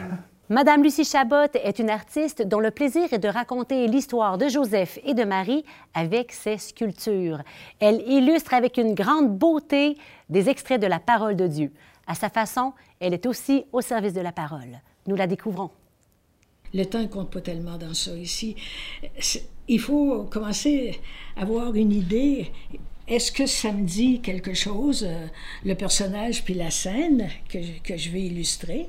Madame 0.48 0.84
Lucie 0.84 1.04
Chabot 1.04 1.50
est 1.54 1.80
une 1.80 1.90
artiste 1.90 2.46
dont 2.46 2.60
le 2.60 2.70
plaisir 2.70 3.12
est 3.12 3.18
de 3.18 3.26
raconter 3.26 3.88
l'histoire 3.88 4.38
de 4.38 4.46
Joseph 4.46 5.00
et 5.04 5.12
de 5.12 5.24
Marie 5.24 5.64
avec 5.92 6.30
ses 6.30 6.58
sculptures. 6.58 7.40
Elle 7.80 8.00
illustre 8.06 8.54
avec 8.54 8.76
une 8.76 8.94
grande 8.94 9.36
beauté 9.36 9.96
des 10.28 10.48
extraits 10.48 10.80
de 10.80 10.86
la 10.86 11.00
parole 11.00 11.34
de 11.34 11.48
Dieu. 11.48 11.72
À 12.06 12.14
sa 12.14 12.28
façon, 12.28 12.74
elle 13.00 13.12
est 13.12 13.26
aussi 13.26 13.64
au 13.72 13.80
service 13.80 14.12
de 14.12 14.20
la 14.20 14.30
parole. 14.30 14.80
Nous 15.08 15.16
la 15.16 15.26
découvrons. 15.26 15.70
Le 16.72 16.84
temps 16.84 17.00
ne 17.00 17.06
compte 17.06 17.32
pas 17.32 17.40
tellement 17.40 17.76
dans 17.76 17.94
ça 17.94 18.12
ici. 18.12 18.54
Il 19.68 19.80
faut 19.80 20.24
commencer 20.24 21.00
à 21.36 21.42
avoir 21.42 21.74
une 21.74 21.92
idée. 21.92 22.52
Est-ce 23.08 23.30
que 23.32 23.46
ça 23.46 23.72
me 23.72 23.84
dit 23.84 24.20
quelque 24.20 24.54
chose, 24.54 25.04
euh, 25.08 25.26
le 25.64 25.74
personnage 25.74 26.44
puis 26.44 26.54
la 26.54 26.70
scène 26.70 27.28
que, 27.48 27.58
que 27.82 27.96
je 27.96 28.10
vais 28.10 28.22
illustrer? 28.22 28.88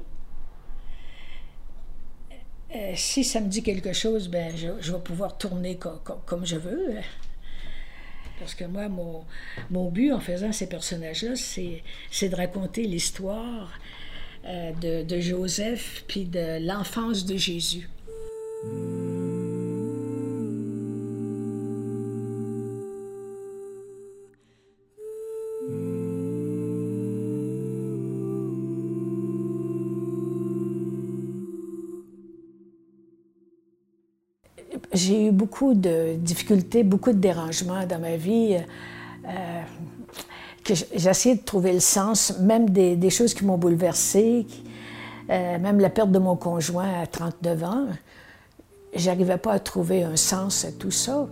Euh, 2.75 2.93
si 2.95 3.23
ça 3.23 3.39
me 3.39 3.47
dit 3.47 3.63
quelque 3.63 3.93
chose, 3.93 4.27
ben, 4.27 4.53
je, 4.55 4.91
vais 4.91 4.99
pouvoir 4.99 5.37
tourner 5.37 5.77
comme 6.25 6.45
je 6.45 6.57
veux. 6.57 6.95
Parce 8.39 8.53
que 8.53 8.65
moi, 8.65 8.89
mon, 8.89 9.23
mon 9.71 9.89
but 9.89 10.11
en 10.11 10.19
faisant 10.19 10.51
ces 10.51 10.67
personnages-là, 10.67 11.35
c'est 11.35 12.29
de 12.29 12.35
raconter 12.35 12.83
l'histoire 12.83 13.71
euh, 14.45 14.71
de, 14.73 15.03
de, 15.03 15.19
Joseph 15.19 16.03
puis 16.07 16.25
de 16.25 16.65
l'enfance 16.65 17.25
de 17.25 17.35
Jésus. 17.35 17.89
Beaucoup 35.47 35.75
de 35.75 36.15
difficultés, 36.17 36.83
beaucoup 36.83 37.13
de 37.13 37.19
dérangements 37.19 37.85
dans 37.85 37.99
ma 37.99 38.17
vie. 38.17 38.57
Euh, 39.25 39.61
que 40.61 40.73
essayé 40.73 41.35
de 41.35 41.41
trouver 41.41 41.71
le 41.71 41.79
sens, 41.79 42.37
même 42.41 42.69
des, 42.69 43.09
choses 43.09 43.33
qui 43.33 43.45
m'ont 43.45 43.57
bouleversée, 43.57 44.45
euh, 45.29 45.57
même 45.57 45.79
la 45.79 45.89
perte 45.89 46.11
de 46.11 46.19
mon 46.19 46.35
conjoint 46.35 47.01
à 47.01 47.07
39 47.07 47.63
ans. 47.63 47.87
J'arrivais 48.93 49.37
pas 49.37 49.53
à 49.53 49.59
trouver 49.59 50.03
un 50.03 50.17
sens 50.17 50.65
à 50.65 50.73
tout 50.73 50.91
ça. 50.91 51.29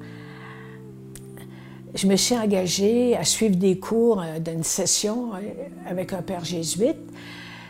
Je 1.94 2.08
me 2.08 2.16
suis 2.16 2.38
engagée 2.38 3.18
à 3.18 3.26
suivre 3.26 3.58
des 3.58 3.80
cours 3.80 4.22
euh, 4.22 4.40
d'une 4.40 4.64
session 4.64 5.32
avec 5.86 6.14
un 6.14 6.22
père 6.22 6.46
jésuite. 6.46 7.02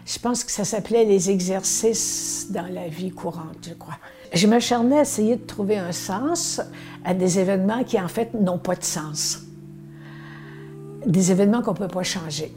Je 0.05 0.19
pense 0.19 0.43
que 0.43 0.51
ça 0.51 0.63
s'appelait 0.63 1.03
les 1.03 1.31
exercices 1.31 2.47
dans 2.51 2.71
la 2.71 2.88
vie 2.88 3.09
courante, 3.09 3.67
je 3.67 3.74
crois. 3.74 3.97
Je 4.33 4.45
m'acharnais 4.45 5.00
à 5.00 5.01
essayer 5.01 5.35
de 5.35 5.45
trouver 5.45 5.77
un 5.77 5.91
sens 5.91 6.62
à 7.03 7.15
des 7.15 7.39
événements 7.39 7.83
qui, 7.83 8.00
en 8.00 8.07
fait, 8.07 8.33
n'ont 8.35 8.59
pas 8.59 8.75
de 8.75 8.83
sens. 8.83 9.41
Des 11.07 11.31
événements 11.31 11.63
qu'on 11.63 11.74
ne 11.74 11.77
peut 11.77 11.88
pas 11.88 12.03
changer. 12.03 12.53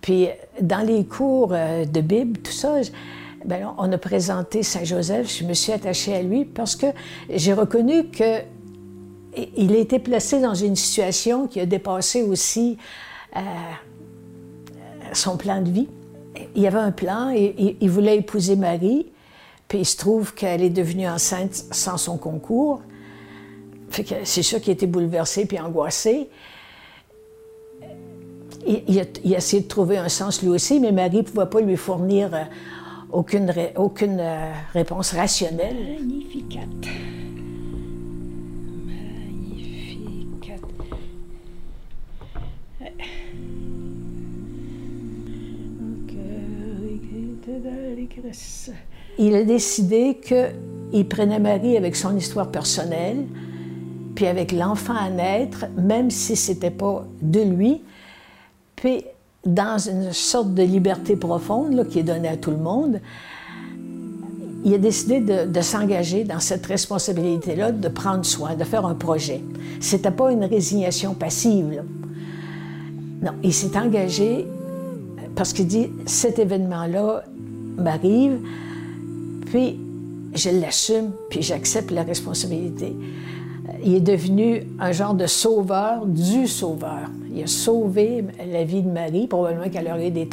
Puis, 0.00 0.28
dans 0.60 0.84
les 0.84 1.04
cours 1.04 1.50
euh, 1.52 1.84
de 1.84 2.00
Bible, 2.00 2.38
tout 2.40 2.52
ça, 2.52 2.80
ben, 3.44 3.72
on 3.78 3.92
a 3.92 3.98
présenté 3.98 4.64
Saint 4.64 4.84
Joseph. 4.84 5.32
Je 5.32 5.44
me 5.44 5.54
suis 5.54 5.72
attachée 5.72 6.14
à 6.14 6.22
lui 6.22 6.44
parce 6.44 6.74
que 6.74 6.86
j'ai 7.30 7.52
reconnu 7.52 8.08
que 8.08 8.42
il 9.56 9.72
a 9.72 9.78
été 9.78 10.00
placé 10.00 10.40
dans 10.40 10.54
une 10.54 10.74
situation 10.74 11.46
qui 11.46 11.60
a 11.60 11.66
dépassé 11.66 12.22
aussi 12.22 12.76
euh, 13.36 13.40
son 15.12 15.36
plan 15.36 15.62
de 15.62 15.70
vie. 15.70 15.88
Il 16.54 16.66
avait 16.66 16.78
un 16.78 16.92
plan, 16.92 17.30
il 17.30 17.90
voulait 17.90 18.16
épouser 18.16 18.56
Marie. 18.56 19.06
Puis 19.68 19.78
il 19.80 19.84
se 19.84 19.96
trouve 19.96 20.34
qu'elle 20.34 20.62
est 20.62 20.70
devenue 20.70 21.06
enceinte 21.06 21.54
sans 21.70 21.98
son 21.98 22.16
concours. 22.16 22.80
C'est 24.24 24.42
sûr 24.42 24.60
qu'il 24.60 24.72
était 24.72 24.86
bouleversé 24.86 25.44
puis 25.44 25.58
angoissé. 25.58 26.28
Il, 28.66 29.00
a, 29.00 29.36
essayé 29.36 29.62
de 29.62 29.68
trouver 29.68 29.98
un 29.98 30.08
sens 30.08 30.42
lui 30.42 30.48
aussi, 30.48 30.80
mais 30.80 30.92
Marie 30.92 31.18
ne 31.18 31.22
pouvait 31.22 31.46
pas 31.46 31.60
lui 31.60 31.76
fournir 31.76 32.34
euh, 32.34 32.42
aucune, 33.10 33.52
aucune 33.76 34.18
euh, 34.20 34.52
réponse 34.74 35.12
rationnelle. 35.12 35.96
Magnificat. 35.98 36.66
Il 49.18 49.34
a 49.34 49.44
décidé 49.44 50.18
qu'il 50.22 51.08
prenait 51.08 51.40
Marie 51.40 51.76
avec 51.76 51.96
son 51.96 52.16
histoire 52.16 52.50
personnelle, 52.50 53.24
puis 54.14 54.26
avec 54.26 54.52
l'enfant 54.52 54.96
à 54.96 55.10
naître, 55.10 55.66
même 55.76 56.10
si 56.10 56.36
ce 56.36 56.52
n'était 56.52 56.70
pas 56.70 57.04
de 57.20 57.40
lui, 57.40 57.82
puis 58.76 59.04
dans 59.44 59.78
une 59.78 60.12
sorte 60.12 60.54
de 60.54 60.62
liberté 60.62 61.16
profonde 61.16 61.88
qui 61.88 62.00
est 62.00 62.04
donnée 62.04 62.28
à 62.28 62.36
tout 62.36 62.50
le 62.50 62.58
monde, 62.58 63.00
il 64.64 64.74
a 64.74 64.78
décidé 64.78 65.20
de, 65.20 65.60
s'engager 65.60 66.24
dans 66.24 66.40
cette 66.40 66.66
responsabilité-là, 66.66 67.72
de 67.72 67.88
prendre 67.88 68.24
soin, 68.24 68.54
de 68.54 68.64
faire 68.64 68.84
un 68.84 68.94
projet. 68.94 69.40
C'était 69.80 70.10
pas 70.10 70.32
une 70.32 70.44
résignation 70.44 71.14
passive. 71.14 71.82
Non, 73.22 73.32
il 73.42 73.54
s'est 73.54 73.76
engagé 73.78 74.46
parce 75.36 75.52
qu'il 75.52 75.68
dit 75.68 75.90
cet 76.06 76.38
événement-là 76.38 77.24
m'arrive, 77.78 78.38
puis, 79.46 79.78
je 80.34 80.50
l'assume, 80.50 81.12
puis 81.30 81.42
j'accepte 81.42 81.90
la 81.90 82.02
responsabilité. 82.02 82.94
Il 83.82 83.94
est 83.94 84.00
devenu 84.00 84.66
un 84.78 84.92
genre 84.92 85.14
de 85.14 85.26
sauveur 85.26 86.06
du 86.06 86.46
sauveur. 86.46 87.10
Il 87.32 87.42
a 87.42 87.46
sauvé 87.46 88.24
la 88.50 88.64
vie 88.64 88.82
de 88.82 88.90
Marie, 88.90 89.26
probablement 89.26 89.68
qu'elle 89.68 89.88
aurait 89.88 90.08
eu 90.08 90.10
des, 90.10 90.28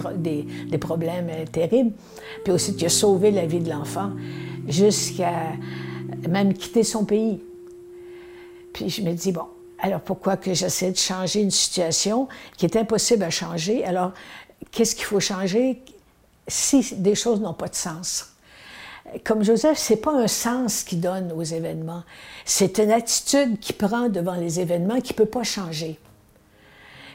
des, 0.70 0.78
problèmes 0.78 1.30
euh, 1.30 1.46
terribles, 1.52 1.92
puis 2.44 2.54
aussi 2.54 2.76
qu'il 2.76 2.88
a 2.88 2.90
sauvé 2.90 3.32
la 3.32 3.46
vie 3.46 3.60
de 3.60 3.70
l'enfant, 3.70 4.12
jusqu'à 4.68 5.54
même 6.28 6.54
quitter 6.54 6.84
son 6.84 7.06
pays. 7.06 7.42
Puis 8.74 8.90
je 8.90 9.02
me 9.02 9.14
dis, 9.14 9.32
bon, 9.32 9.46
alors 9.80 10.02
pourquoi 10.02 10.38
que 10.38 10.54
j'essaie 10.54 10.92
de 10.92 10.98
changer 10.98 11.42
une 11.42 11.52
situation 11.52 12.28
qui 12.58 12.66
est 12.66 12.76
impossible 12.76 13.24
à 13.24 13.30
changer? 13.30 13.86
Alors, 13.86 14.12
qu'est-ce 14.72 14.96
qu'il 14.96 15.06
faut 15.06 15.20
changer? 15.20 15.82
Si 16.48 16.96
des 16.96 17.16
choses 17.16 17.42
n'ont 17.42 17.54
pas 17.54 17.68
de 17.68 17.76
sens? 17.76 18.36
comme 19.24 19.44
Joseph, 19.44 19.78
c'est 19.78 19.98
pas 19.98 20.14
un 20.14 20.28
sens 20.28 20.84
qu'il 20.84 21.00
donne 21.00 21.32
aux 21.32 21.44
événements, 21.44 22.04
c'est 22.44 22.80
une 22.80 22.92
attitude 22.92 23.60
qu'il 23.60 23.76
prend 23.76 24.10
devant 24.10 24.36
les 24.36 24.60
événements 24.60 25.00
qui 25.00 25.14
peut 25.14 25.26
pas 25.26 25.44
changer. 25.44 26.00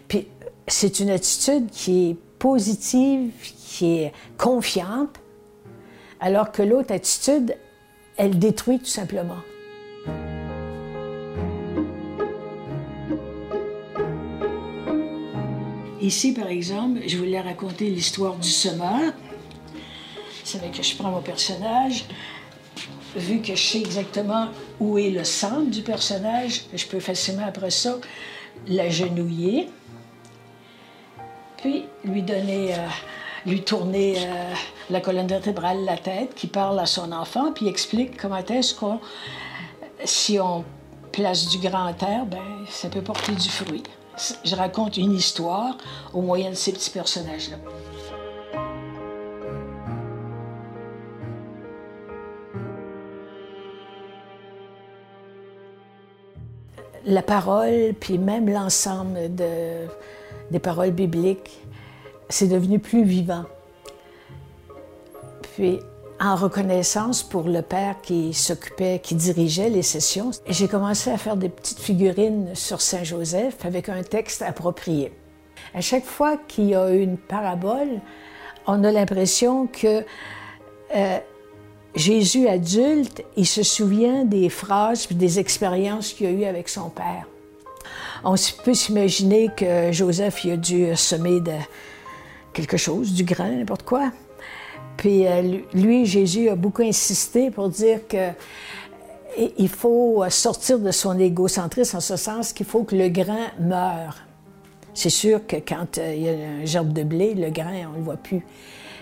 Puis 0.08 0.28
c'est 0.66 1.00
une 1.00 1.10
attitude 1.10 1.68
qui 1.70 2.10
est 2.10 2.16
positive, 2.38 3.32
qui 3.42 3.98
est 3.98 4.12
confiante, 4.38 5.20
alors 6.20 6.52
que 6.52 6.62
l'autre 6.62 6.92
attitude, 6.92 7.56
elle 8.16 8.38
détruit 8.38 8.78
tout 8.78 8.86
simplement. 8.86 9.38
Ici, 16.00 16.32
par 16.32 16.48
exemple, 16.48 17.00
je 17.06 17.16
voulais 17.18 17.40
raconter 17.40 17.90
l'histoire 17.90 18.36
du 18.36 18.48
semeur 18.48 19.12
c'est 20.50 20.70
que 20.72 20.82
je 20.82 20.96
prends 20.96 21.10
mon 21.10 21.20
personnage, 21.20 22.04
vu 23.14 23.40
que 23.40 23.54
je 23.54 23.62
sais 23.62 23.78
exactement 23.78 24.48
où 24.80 24.98
est 24.98 25.10
le 25.10 25.24
centre 25.24 25.70
du 25.70 25.82
personnage, 25.82 26.64
je 26.74 26.86
peux 26.86 27.00
facilement 27.00 27.46
après 27.46 27.70
ça 27.70 27.98
l'agenouiller, 28.66 29.68
puis 31.58 31.84
lui 32.04 32.22
donner, 32.22 32.74
euh, 32.74 32.86
lui 33.46 33.62
tourner 33.62 34.16
euh, 34.18 34.54
la 34.90 35.00
colonne 35.00 35.28
vertébrale, 35.28 35.84
la 35.84 35.96
tête, 35.96 36.34
qui 36.34 36.46
parle 36.46 36.78
à 36.80 36.86
son 36.86 37.12
enfant, 37.12 37.52
puis 37.52 37.68
explique 37.68 38.16
comment 38.16 38.38
est-ce 38.38 38.74
qu'on, 38.74 38.98
si 40.04 40.40
on 40.40 40.64
place 41.12 41.48
du 41.48 41.58
grand 41.58 41.90
air, 42.02 42.26
ben 42.26 42.38
ça 42.68 42.88
peut 42.88 43.02
porter 43.02 43.32
du 43.32 43.48
fruit. 43.48 43.82
Je 44.44 44.54
raconte 44.54 44.96
une 44.96 45.12
histoire 45.12 45.76
au 46.12 46.20
moyen 46.20 46.50
de 46.50 46.54
ces 46.54 46.72
petits 46.72 46.90
personnages-là. 46.90 47.56
la 57.04 57.22
parole, 57.22 57.94
puis 57.98 58.18
même 58.18 58.48
l'ensemble 58.48 59.34
de, 59.34 59.86
des 60.50 60.58
paroles 60.58 60.92
bibliques, 60.92 61.60
c'est 62.28 62.46
devenu 62.46 62.78
plus 62.78 63.04
vivant. 63.04 63.44
Puis, 65.42 65.80
en 66.20 66.36
reconnaissance 66.36 67.22
pour 67.22 67.48
le 67.48 67.62
père 67.62 67.96
qui 68.02 68.34
s'occupait, 68.34 69.00
qui 69.02 69.14
dirigeait 69.14 69.70
les 69.70 69.82
sessions, 69.82 70.30
j'ai 70.46 70.68
commencé 70.68 71.10
à 71.10 71.16
faire 71.16 71.36
des 71.36 71.48
petites 71.48 71.80
figurines 71.80 72.54
sur 72.54 72.82
Saint 72.82 73.04
Joseph 73.04 73.64
avec 73.64 73.88
un 73.88 74.02
texte 74.02 74.42
approprié. 74.42 75.12
À 75.74 75.80
chaque 75.80 76.04
fois 76.04 76.36
qu'il 76.36 76.66
y 76.66 76.74
a 76.74 76.90
une 76.90 77.16
parabole, 77.16 78.00
on 78.66 78.84
a 78.84 78.92
l'impression 78.92 79.66
que 79.66 80.04
euh, 80.94 81.18
Jésus 81.94 82.48
adulte, 82.48 83.24
il 83.36 83.46
se 83.46 83.62
souvient 83.62 84.24
des 84.26 84.50
phrases 84.50 85.08
des 85.10 85.38
expériences 85.38 86.12
qu'il 86.12 86.26
a 86.26 86.30
eues 86.30 86.44
avec 86.44 86.68
son 86.68 86.90
père. 86.90 87.26
On 88.24 88.34
peut 88.62 88.74
s'imaginer 88.74 89.48
que 89.56 89.90
Joseph 89.90 90.44
il 90.44 90.52
a 90.52 90.56
dû 90.58 90.96
semer 90.96 91.40
de 91.40 91.54
quelque 92.52 92.76
chose, 92.76 93.14
du 93.14 93.24
grain, 93.24 93.52
n'importe 93.52 93.84
quoi. 93.84 94.12
Puis 95.00 95.26
euh, 95.26 95.60
lui, 95.72 96.04
Jésus 96.04 96.50
a 96.50 96.56
beaucoup 96.56 96.82
insisté 96.82 97.50
pour 97.50 97.70
dire 97.70 98.06
que 98.06 98.32
il 99.56 99.68
faut 99.70 100.22
sortir 100.28 100.78
de 100.78 100.90
son 100.90 101.18
égocentrisme 101.18 101.96
en 101.96 102.00
ce 102.00 102.16
sens 102.16 102.52
qu'il 102.52 102.66
faut 102.66 102.82
que 102.82 102.94
le 102.94 103.08
grain 103.08 103.46
meure. 103.58 104.16
C'est 104.92 105.08
sûr 105.08 105.46
que 105.46 105.56
quand 105.56 105.96
euh, 105.96 106.14
il 106.14 106.22
y 106.22 106.28
a 106.28 106.32
un 106.32 106.64
gerbe 106.66 106.92
de 106.92 107.02
blé, 107.02 107.32
le 107.32 107.48
grain, 107.48 107.86
on 107.88 107.92
ne 107.92 107.96
le 107.96 108.02
voit 108.02 108.18
plus. 108.18 108.44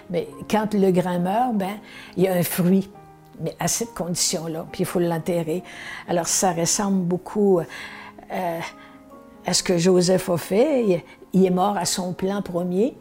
Mais 0.09 0.29
quand 0.49 0.73
le 0.73 0.93
grain 0.93 1.19
meurt, 1.19 1.55
ben, 1.55 1.79
il 2.17 2.23
y 2.23 2.29
a 2.29 2.35
un 2.35 2.45
fruit, 2.45 2.89
mais 3.41 3.57
à 3.59 3.67
cette 3.67 3.93
condition-là, 3.95 4.67
puis 4.71 4.83
il 4.83 4.87
faut 4.87 5.01
l'enterrer. 5.01 5.65
Alors 6.07 6.29
ça 6.29 6.53
ressemble 6.53 7.03
beaucoup 7.03 7.59
euh, 7.59 8.61
à 9.45 9.53
ce 9.53 9.65
que 9.65 9.77
Joseph 9.77 10.29
a 10.29 10.39
fait. 10.39 11.03
Il, 11.33 11.45
est 11.45 11.51
mort 11.51 11.77
à 11.77 11.87
son 11.87 12.13
plan 12.13 12.41
premier, 12.41 12.97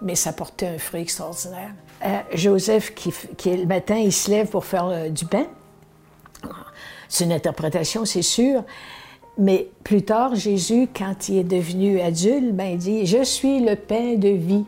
mais 0.00 0.14
ça 0.14 0.32
portait 0.32 0.68
un 0.68 0.78
fruit 0.78 1.02
extraordinaire. 1.02 1.72
Euh, 2.04 2.20
Joseph, 2.34 2.94
qui, 2.94 3.12
le 3.46 3.66
matin, 3.66 3.96
il 3.96 4.12
se 4.12 4.30
lève 4.30 4.48
pour 4.48 4.64
faire 4.64 5.10
du 5.10 5.26
pain. 5.26 5.46
C'est 7.08 7.24
une 7.24 7.32
interprétation, 7.32 8.04
c'est 8.04 8.22
sûr. 8.22 8.62
Mais 9.36 9.68
plus 9.84 10.02
tard, 10.02 10.34
Jésus, 10.34 10.88
quand 10.94 11.28
il 11.28 11.38
est 11.38 11.44
devenu 11.44 12.00
adulte, 12.00 12.54
ben, 12.54 12.72
il 12.72 12.78
dit 12.78 13.06
Je 13.06 13.24
suis 13.24 13.60
le 13.60 13.74
pain 13.74 14.14
de 14.14 14.28
vie. 14.28 14.64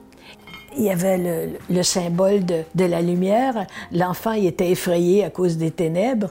Il 0.76 0.84
y 0.84 0.90
avait 0.90 1.58
le, 1.68 1.82
symbole 1.82 2.44
de, 2.46 2.84
la 2.84 3.02
lumière. 3.02 3.66
L'enfant 3.92 4.32
il 4.32 4.46
était 4.46 4.70
effrayé 4.70 5.22
à 5.24 5.30
cause 5.30 5.58
des 5.58 5.70
ténèbres. 5.70 6.30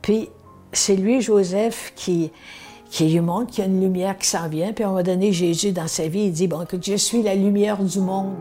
Puis 0.00 0.30
c'est 0.72 0.96
lui, 0.96 1.20
Joseph, 1.20 1.92
qui, 1.94 2.32
qui 2.88 3.10
lui 3.10 3.20
montre 3.20 3.52
qu'il 3.52 3.64
y 3.64 3.66
a 3.66 3.70
une 3.70 3.82
lumière 3.82 4.16
qui 4.16 4.26
s'en 4.26 4.48
vient. 4.48 4.72
Puis 4.72 4.86
on 4.86 4.94
va 4.94 5.02
donner 5.02 5.30
Jésus 5.32 5.72
dans 5.72 5.88
sa 5.88 6.08
vie. 6.08 6.24
Il 6.24 6.32
dit 6.32 6.48
Bon, 6.48 6.62
écoute, 6.62 6.84
je 6.84 6.96
suis 6.96 7.22
la 7.22 7.34
lumière 7.34 7.82
du 7.82 8.00
monde. 8.00 8.34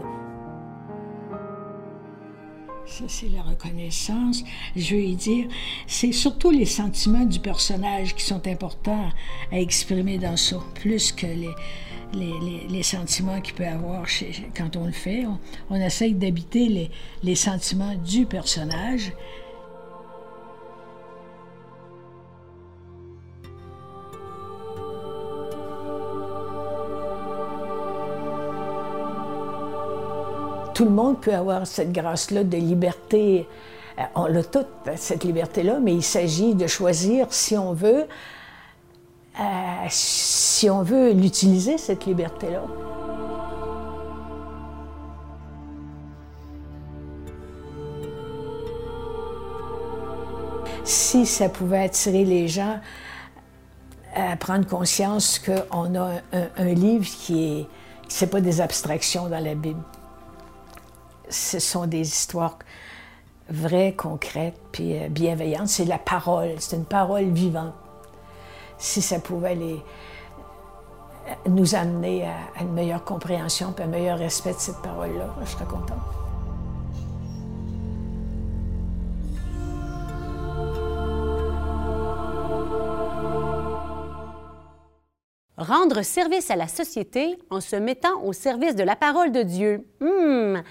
Ça, 2.86 3.06
c'est 3.08 3.30
la 3.30 3.42
reconnaissance. 3.42 4.44
Je 4.76 4.96
veux 4.96 5.02
y 5.02 5.16
dire, 5.16 5.48
c'est 5.88 6.12
surtout 6.12 6.52
les 6.52 6.66
sentiments 6.66 7.26
du 7.26 7.40
personnage 7.40 8.14
qui 8.14 8.24
sont 8.24 8.46
importants 8.48 9.10
à 9.52 9.60
exprimer 9.60 10.18
dans 10.18 10.36
ça, 10.36 10.58
plus 10.76 11.12
que 11.14 11.26
les, 11.26 11.50
les, 12.70 12.84
sentiments 12.84 13.40
qu'il 13.42 13.56
peut 13.56 13.66
avoir 13.66 14.06
quand 14.56 14.76
on 14.76 14.86
le 14.86 14.92
fait. 14.92 15.26
On, 15.26 15.40
on 15.70 15.76
essaye 15.76 16.14
d'habiter 16.14 16.92
les 17.24 17.36
sentiments 17.36 17.96
du 17.96 18.26
personnage. 18.26 19.14
Tout 30.74 30.86
le 30.86 30.92
monde 30.92 31.22
peut 31.22 31.34
avoir 31.34 31.68
cette 31.68 31.92
grâce-là 31.92 32.44
de 32.44 32.58
liberté. 32.58 33.48
Euh, 34.00 34.02
on 34.16 34.26
l'a 34.26 34.44
toute, 34.44 34.68
cette 34.96 35.24
liberté-là, 35.24 35.80
mais 35.80 35.94
il 35.94 36.04
s'agit 36.04 36.56
de 36.56 36.68
choisir 36.68 37.28
si 37.30 37.58
on 37.58 37.74
veut, 37.74 38.08
euh, 39.40 39.44
si 39.90 40.70
on 40.70 40.82
veut 40.82 41.12
l'utiliser, 41.12 41.78
cette 41.78 42.06
liberté-là. 42.06 42.64
Si 50.84 51.26
ça 51.26 51.48
pouvait 51.48 51.84
attirer 51.84 52.26
les 52.26 52.48
gens 52.48 52.80
à 54.16 54.36
prendre 54.36 54.68
conscience 54.68 55.40
qu'on 55.40 55.96
a 55.96 56.12
un, 56.34 56.48
un 56.58 56.74
livre 56.74 57.06
qui 57.06 57.60
est, 57.60 57.68
c'est 58.08 58.28
pas 58.28 58.42
des 58.42 58.60
abstractions 58.60 59.28
dans 59.28 59.44
la 59.44 59.56
Bible 59.56 59.82
ce 61.34 61.60
sont 61.60 61.88
des 61.88 62.02
histoires 62.02 62.60
vraies, 63.50 63.94
concrètes, 63.94 64.60
puis 64.72 64.98
euh, 64.98 65.10
bienveillantes. 65.10 65.68
C'est 65.68 65.86
la 65.86 65.98
parole, 65.98 66.52
c'est 66.60 66.76
une 66.76 66.86
parole 66.86 67.26
vivante. 67.26 67.74
Si 68.78 69.02
ça 69.02 69.20
pouvait 69.20 69.58
euh, 69.58 69.78
nous 71.48 71.76
amener 71.76 72.26
à, 72.26 72.62
une 72.62 72.74
meilleure 72.74 73.04
compréhension 73.04 73.74
et 73.78 73.82
un 73.82 73.88
meilleur 73.88 74.20
respect 74.20 74.54
de 74.54 74.60
cette 74.60 74.82
parole-là, 74.82 75.36
je 75.42 75.50
serais 75.50 75.66
contente. 75.66 75.98
Rendre 85.56 86.02
service 86.02 86.52
à 86.52 86.56
la 86.56 86.68
société 86.68 87.38
en 87.50 87.62
se 87.62 87.78
mettant 87.78 88.22
au 88.24 88.34
service 88.34 88.76
de 88.76 88.84
la 88.84 88.98
parole 88.98 89.32
de 89.32 89.44
Dieu. 89.44 89.88
Hum, 90.02 90.62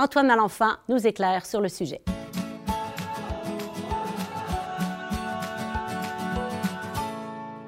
Antoine 0.00 0.28
Malenfant 0.28 0.76
nous 0.88 1.08
éclaire 1.08 1.44
sur 1.44 1.60
le 1.60 1.68
sujet. 1.68 2.00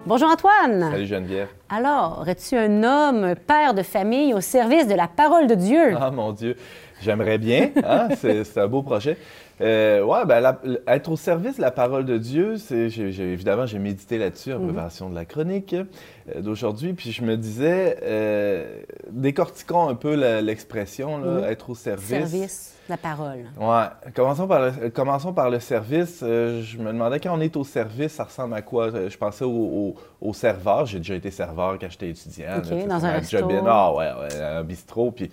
Bonjour 0.06 0.30
Antoine. 0.30 0.92
Salut 0.92 1.06
Geneviève. 1.06 1.48
Alors, 1.68 2.24
es-tu 2.28 2.56
un 2.56 2.84
homme, 2.84 3.34
père 3.34 3.74
de 3.74 3.82
famille 3.82 4.32
au 4.32 4.40
service 4.40 4.86
de 4.86 4.94
la 4.94 5.08
parole 5.08 5.48
de 5.48 5.56
Dieu? 5.56 5.96
Ah 6.00 6.12
mon 6.12 6.30
Dieu, 6.30 6.56
j'aimerais 7.00 7.38
bien. 7.38 7.70
Hein? 7.84 8.10
c'est 8.16 8.58
un 8.58 8.68
beau 8.68 8.82
projet. 8.82 9.18
Euh, 9.60 10.02
ouais, 10.02 10.24
ben, 10.24 10.56
être 10.86 11.10
au 11.10 11.16
service 11.16 11.56
de 11.56 11.62
la 11.62 11.70
parole 11.70 12.04
de 12.04 12.16
Dieu, 12.16 12.56
c'est, 12.56 12.86
évidemment, 12.86 13.66
j'ai 13.66 13.78
médité 13.78 14.16
là-dessus 14.16 14.52
en 14.52 14.58
mhm. 14.58 14.66
préparation 14.66 15.10
de 15.10 15.14
la 15.14 15.26
chronique 15.26 15.74
euh, 15.74 16.40
d'aujourd'hui, 16.40 16.94
puis 16.94 17.12
je 17.12 17.22
me 17.22 17.36
disais, 17.36 17.98
euh, 18.02 18.80
décortiquons 19.10 19.88
un 19.88 19.94
peu 19.94 20.14
l'expression, 20.40 21.18
mhm. 21.18 21.44
être 21.44 21.68
au 21.68 21.74
service. 21.74 22.08
Service, 22.08 22.74
la 22.88 22.96
parole. 22.96 23.44
Ouais, 23.58 24.12
commençons 24.14 24.46
par 24.46 24.60
le, 24.60 24.88
commençons 24.88 25.34
par 25.34 25.50
le 25.50 25.60
service. 25.60 26.20
Euh, 26.22 26.62
je 26.62 26.78
me 26.78 26.86
demandais 26.86 27.20
quand 27.20 27.36
on 27.36 27.40
est 27.40 27.56
au 27.56 27.64
service, 27.64 28.12
ça 28.12 28.24
ressemble 28.24 28.54
à 28.54 28.62
quoi? 28.62 28.90
Je 28.90 29.16
pensais 29.18 29.44
au, 29.44 29.94
au, 30.22 30.32
serveur, 30.32 30.86
j'ai 30.86 30.98
déjà 30.98 31.14
été 31.16 31.30
serveur 31.30 31.78
quand 31.78 31.90
j'étais 31.90 32.08
étudiant. 32.08 32.58
OK, 32.58 32.86
dans 32.86 33.04
un 33.04 33.10
resto. 33.12 33.36
Ah 33.66 33.92
ouais, 33.92 34.08
ouais, 34.20 34.42
un 34.42 34.64
bistrot, 34.64 35.10
puis 35.10 35.30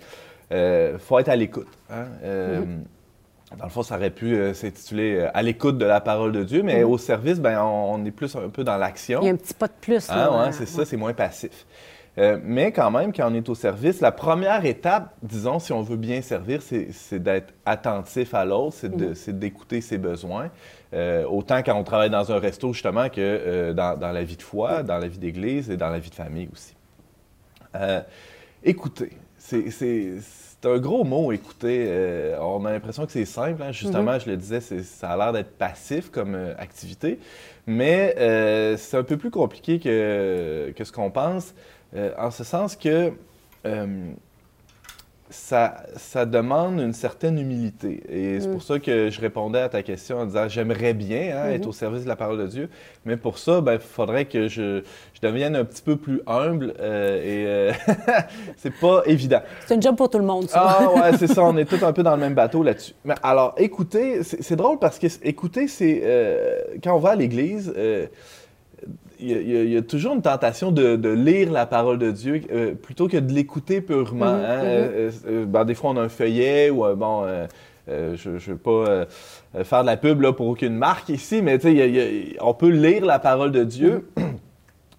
il 0.50 0.98
faut 0.98 1.18
être 1.18 1.30
à 1.30 1.36
l'écoute. 1.36 1.68
Hein? 1.90 2.04
Mhm. 2.22 2.84
Dans 3.56 3.64
le 3.64 3.70
fond, 3.70 3.82
ça 3.82 3.96
aurait 3.96 4.10
pu 4.10 4.34
euh, 4.34 4.52
s'intituler 4.52 5.16
euh, 5.16 5.30
À 5.32 5.42
l'écoute 5.42 5.78
de 5.78 5.86
la 5.86 6.00
parole 6.00 6.32
de 6.32 6.44
Dieu, 6.44 6.62
mais 6.62 6.82
mhm. 6.82 6.90
au 6.90 6.98
service, 6.98 7.40
ben, 7.40 7.60
on, 7.62 8.04
est 8.04 8.10
plus 8.10 8.34
un 8.36 8.50
peu 8.50 8.62
dans 8.62 8.76
l'action. 8.76 9.20
Il 9.22 9.26
y 9.26 9.28
a 9.28 9.32
un 9.32 9.36
petit 9.36 9.54
pas 9.54 9.68
de 9.68 9.72
plus. 9.80 10.06
Ah, 10.10 10.44
ouais, 10.44 10.52
c'est 10.52 10.66
ça, 10.66 10.84
c'est 10.84 10.96
moins 10.96 11.14
passif. 11.14 11.66
Euh, 12.18 12.38
mais 12.42 12.72
quand 12.72 12.90
même, 12.90 13.12
quand 13.12 13.30
on 13.30 13.34
est 13.34 13.48
au 13.48 13.54
service, 13.54 14.00
la 14.00 14.10
première 14.12 14.64
étape, 14.64 15.14
disons, 15.22 15.60
si 15.60 15.72
on 15.72 15.82
veut 15.82 15.96
bien 15.96 16.20
servir, 16.20 16.60
c'est 16.62 17.22
d'être 17.22 17.54
attentif 17.64 18.34
à 18.34 18.44
l'autre, 18.44 18.76
c'est 18.76 18.92
mhm. 19.32 19.38
d'écouter 19.38 19.80
ses 19.80 19.98
besoins. 19.98 20.50
autant 21.30 21.62
quand 21.62 21.74
on 21.74 21.84
travaille 21.84 22.10
dans 22.10 22.30
un 22.30 22.38
resto, 22.38 22.72
justement, 22.72 23.08
que 23.08 23.72
dans, 23.72 23.96
dans, 23.96 24.12
la 24.12 24.24
vie 24.24 24.36
de 24.36 24.42
foi, 24.42 24.82
dans 24.82 24.98
la 24.98 25.06
vie 25.06 25.18
d'église 25.18 25.70
et 25.70 25.76
dans 25.76 25.90
la 25.90 26.00
vie 26.00 26.10
de 26.10 26.14
famille 26.14 26.48
aussi. 26.52 26.74
écouter, 28.64 29.12
c'est 29.38 29.70
c'est 30.60 30.68
un 30.68 30.78
gros 30.78 31.04
mot, 31.04 31.30
écouter. 31.30 31.86
Euh, 31.88 32.38
on 32.40 32.64
a 32.64 32.72
l'impression 32.72 33.06
que 33.06 33.12
c'est 33.12 33.24
simple. 33.24 33.62
Hein. 33.62 33.72
Justement, 33.72 34.14
mhm. 34.14 34.20
je 34.20 34.30
le 34.30 34.36
disais, 34.36 34.60
ça 34.60 35.10
a 35.10 35.16
l'air 35.16 35.32
d'être 35.32 35.56
passif 35.56 36.10
comme 36.10 36.34
euh, 36.34 36.54
activité. 36.58 37.20
Mais 37.66 38.14
euh, 38.18 38.76
c'est 38.76 38.96
un 38.96 39.04
peu 39.04 39.16
plus 39.16 39.30
compliqué 39.30 39.78
que, 39.78 40.72
que 40.74 40.84
ce 40.84 40.90
qu'on 40.90 41.10
pense, 41.10 41.54
en 42.18 42.30
ce 42.30 42.44
sens 42.44 42.76
que 42.76 43.12
ça, 45.30 45.82
ça, 45.96 46.24
demande 46.24 46.80
une 46.80 46.92
certaine 46.92 47.38
humilité. 47.38 48.02
Et 48.08 48.40
c'est 48.40 48.48
pour 48.48 48.58
mm. 48.58 48.62
ça 48.62 48.78
que 48.78 49.10
je 49.10 49.20
répondais 49.20 49.60
à 49.60 49.68
ta 49.68 49.82
question 49.82 50.18
en 50.18 50.26
disant 50.26 50.48
j'aimerais 50.48 50.94
bien 50.94 51.36
hein, 51.36 51.50
être 51.50 51.64
mm-hmm. 51.64 51.68
au 51.68 51.72
service 51.72 52.02
de 52.04 52.08
la 52.08 52.16
parole 52.16 52.38
de 52.38 52.46
Dieu, 52.46 52.68
mais 53.04 53.16
pour 53.16 53.38
ça, 53.38 53.58
il 53.58 53.64
ben, 53.64 53.78
faudrait 53.78 54.24
que 54.24 54.48
je, 54.48 54.82
je, 55.14 55.20
devienne 55.20 55.56
un 55.56 55.64
petit 55.64 55.82
peu 55.82 55.96
plus 55.96 56.20
humble 56.26 56.74
euh, 56.80 57.22
et 57.22 57.46
euh, 57.46 57.72
c'est 58.56 58.74
pas 58.74 59.02
évident. 59.06 59.40
C'est 59.66 59.74
un 59.74 59.80
job 59.80 59.96
pour 59.96 60.08
tout 60.08 60.18
le 60.18 60.24
monde, 60.24 60.48
ça. 60.48 60.64
Ah 60.64 60.92
ouais, 60.92 61.16
c'est 61.18 61.26
ça, 61.26 61.42
on 61.44 61.56
est 61.56 61.64
tous 61.64 61.84
un 61.84 61.92
peu 61.92 62.02
dans 62.02 62.14
le 62.14 62.20
même 62.20 62.34
bateau 62.34 62.62
là-dessus. 62.62 62.94
Mais 63.04 63.14
alors, 63.22 63.54
écoutez, 63.58 64.22
c'est 64.22 64.56
drôle 64.56 64.78
parce 64.78 64.98
que 64.98 65.06
écouter, 65.22 65.68
c'est 65.68 66.00
euh, 66.04 66.58
quand 66.82 66.94
on 66.94 67.00
va 67.00 67.10
à 67.10 67.16
l'église 67.16 67.72
il 69.20 69.72
y, 69.72 69.76
a, 69.76 69.82
toujours 69.82 70.14
une 70.14 70.22
tentation 70.22 70.70
de, 70.70 71.08
lire 71.08 71.50
la 71.50 71.66
parole 71.66 71.98
de 71.98 72.10
Dieu 72.10 72.42
euh, 72.50 72.74
plutôt 72.74 73.08
que 73.08 73.16
de 73.16 73.32
l'écouter 73.32 73.80
purement. 73.80 74.26
Mm-hmm, 74.26 74.44
hein. 74.44 74.62
mm-hmm. 74.62 74.64
Euh, 74.64 75.10
euh, 75.28 75.44
ben, 75.46 75.64
des 75.64 75.74
fois, 75.74 75.90
on 75.90 75.96
a 75.96 76.02
un 76.02 76.08
feuillet 76.08 76.70
ou 76.70 76.84
bon. 76.94 77.26
je 77.86 78.30
ne 78.30 78.38
veux 78.38 78.56
pas 78.56 79.06
faire 79.64 79.82
de 79.82 79.86
la 79.86 79.96
pub 79.96 80.20
là, 80.20 80.32
pour 80.32 80.46
aucune 80.46 80.76
marque 80.76 81.08
ici, 81.08 81.42
mais 81.42 81.58
on 82.40 82.54
peut 82.54 82.68
lire 82.68 83.04
la 83.04 83.18
parole 83.18 83.52
de 83.52 83.64
Dieu. 83.64 84.08
Mm-hmm. 84.16 84.24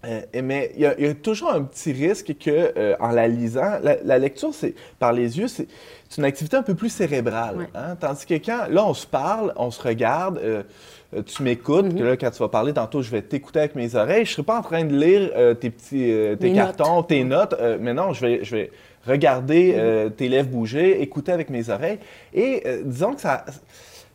Euh, 0.06 0.22
mais 0.42 0.72
il 0.76 0.80
y, 0.80 0.86
a, 0.86 1.14
toujours 1.14 1.52
un 1.52 1.64
petit 1.64 1.92
risque 1.92 2.34
que, 2.40 2.96
en 3.02 3.10
la 3.10 3.28
lisant, 3.28 3.80
la, 3.84 4.18
lecture, 4.18 4.54
c'est 4.54 4.74
par 4.98 5.12
les 5.12 5.38
yeux, 5.38 5.50
c'est 5.50 5.68
une 6.18 6.24
activité 6.24 6.56
un 6.56 6.64
peu 6.64 6.74
plus 6.74 6.88
cérébrale. 6.88 7.68
Hein. 7.76 7.98
Tandis 8.00 8.26
que 8.26 8.36
quand, 8.36 8.68
là, 8.70 8.86
on 8.86 8.94
se 8.94 9.06
parle, 9.06 9.52
on 9.58 9.72
se 9.72 9.82
regarde, 9.82 10.40
tu 11.26 11.44
m'écoutes, 11.44 11.88
mm-hmm. 11.88 12.04
là, 12.04 12.18
quand 12.18 12.32
tu 12.32 12.40
vas 12.40 12.50
parler 12.50 12.74
tantôt, 12.74 13.02
je 13.02 13.10
vais 13.10 13.22
t'écouter 13.22 13.60
avec 13.60 13.76
mes 13.76 13.96
oreilles. 13.96 14.26
Je 14.26 14.32
ne 14.32 14.36
serai 14.36 14.44
pas 14.44 14.60
en 14.60 14.62
train 14.62 14.86
de 14.86 14.96
lire 14.96 15.32
tes 15.60 15.70
petits 15.70 16.14
tes 16.40 16.54
cartons, 16.54 17.04
tes 17.04 17.24
notes, 17.24 17.56
mais 17.80 17.94
non, 17.94 18.14
je 18.14 18.26
vais, 18.26 18.44
je 18.44 18.56
vais 18.56 18.72
regarder 19.08 19.74
mm-hmm. 19.74 20.12
tes 20.12 20.30
lèvres 20.30 20.50
bouger, 20.50 21.02
écouter 21.02 21.32
avec 21.32 21.50
mes 21.50 21.70
oreilles. 21.70 22.00
Et 22.34 22.64
disons 22.86 23.14
que 23.14 23.22
ça 23.22 23.46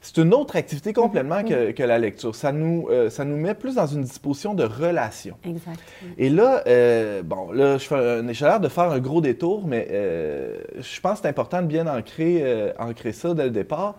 c'est 0.04 0.18
une 0.18 0.34
autre 0.34 0.56
activité 0.56 0.92
complètement 0.92 1.42
que, 1.42 1.70
que, 1.70 1.82
la 1.82 1.98
lecture. 1.98 2.34
Ça 2.34 2.52
nous, 2.52 2.88
euh, 2.90 3.08
ça 3.08 3.24
nous 3.24 3.38
met 3.38 3.54
plus 3.54 3.76
dans 3.76 3.86
une 3.86 4.02
disposition 4.02 4.52
de 4.52 4.62
relation. 4.62 5.38
Exact. 5.46 5.80
Et 6.18 6.28
là, 6.28 6.62
euh, 6.66 7.22
bon, 7.22 7.50
là, 7.52 7.78
j'ai 7.78 8.44
l'air 8.44 8.60
de 8.60 8.68
faire 8.68 8.90
un 8.90 8.98
gros 8.98 9.22
détour, 9.22 9.66
mais 9.66 9.88
euh, 9.90 10.58
je 10.78 11.00
pense 11.00 11.14
que 11.14 11.18
c'est 11.22 11.28
important 11.28 11.62
de 11.62 11.68
bien 11.68 11.86
ancrer, 11.86 12.44
ancrer 12.78 13.12
ça 13.12 13.32
dès 13.32 13.44
le 13.44 13.50
départ. 13.50 13.94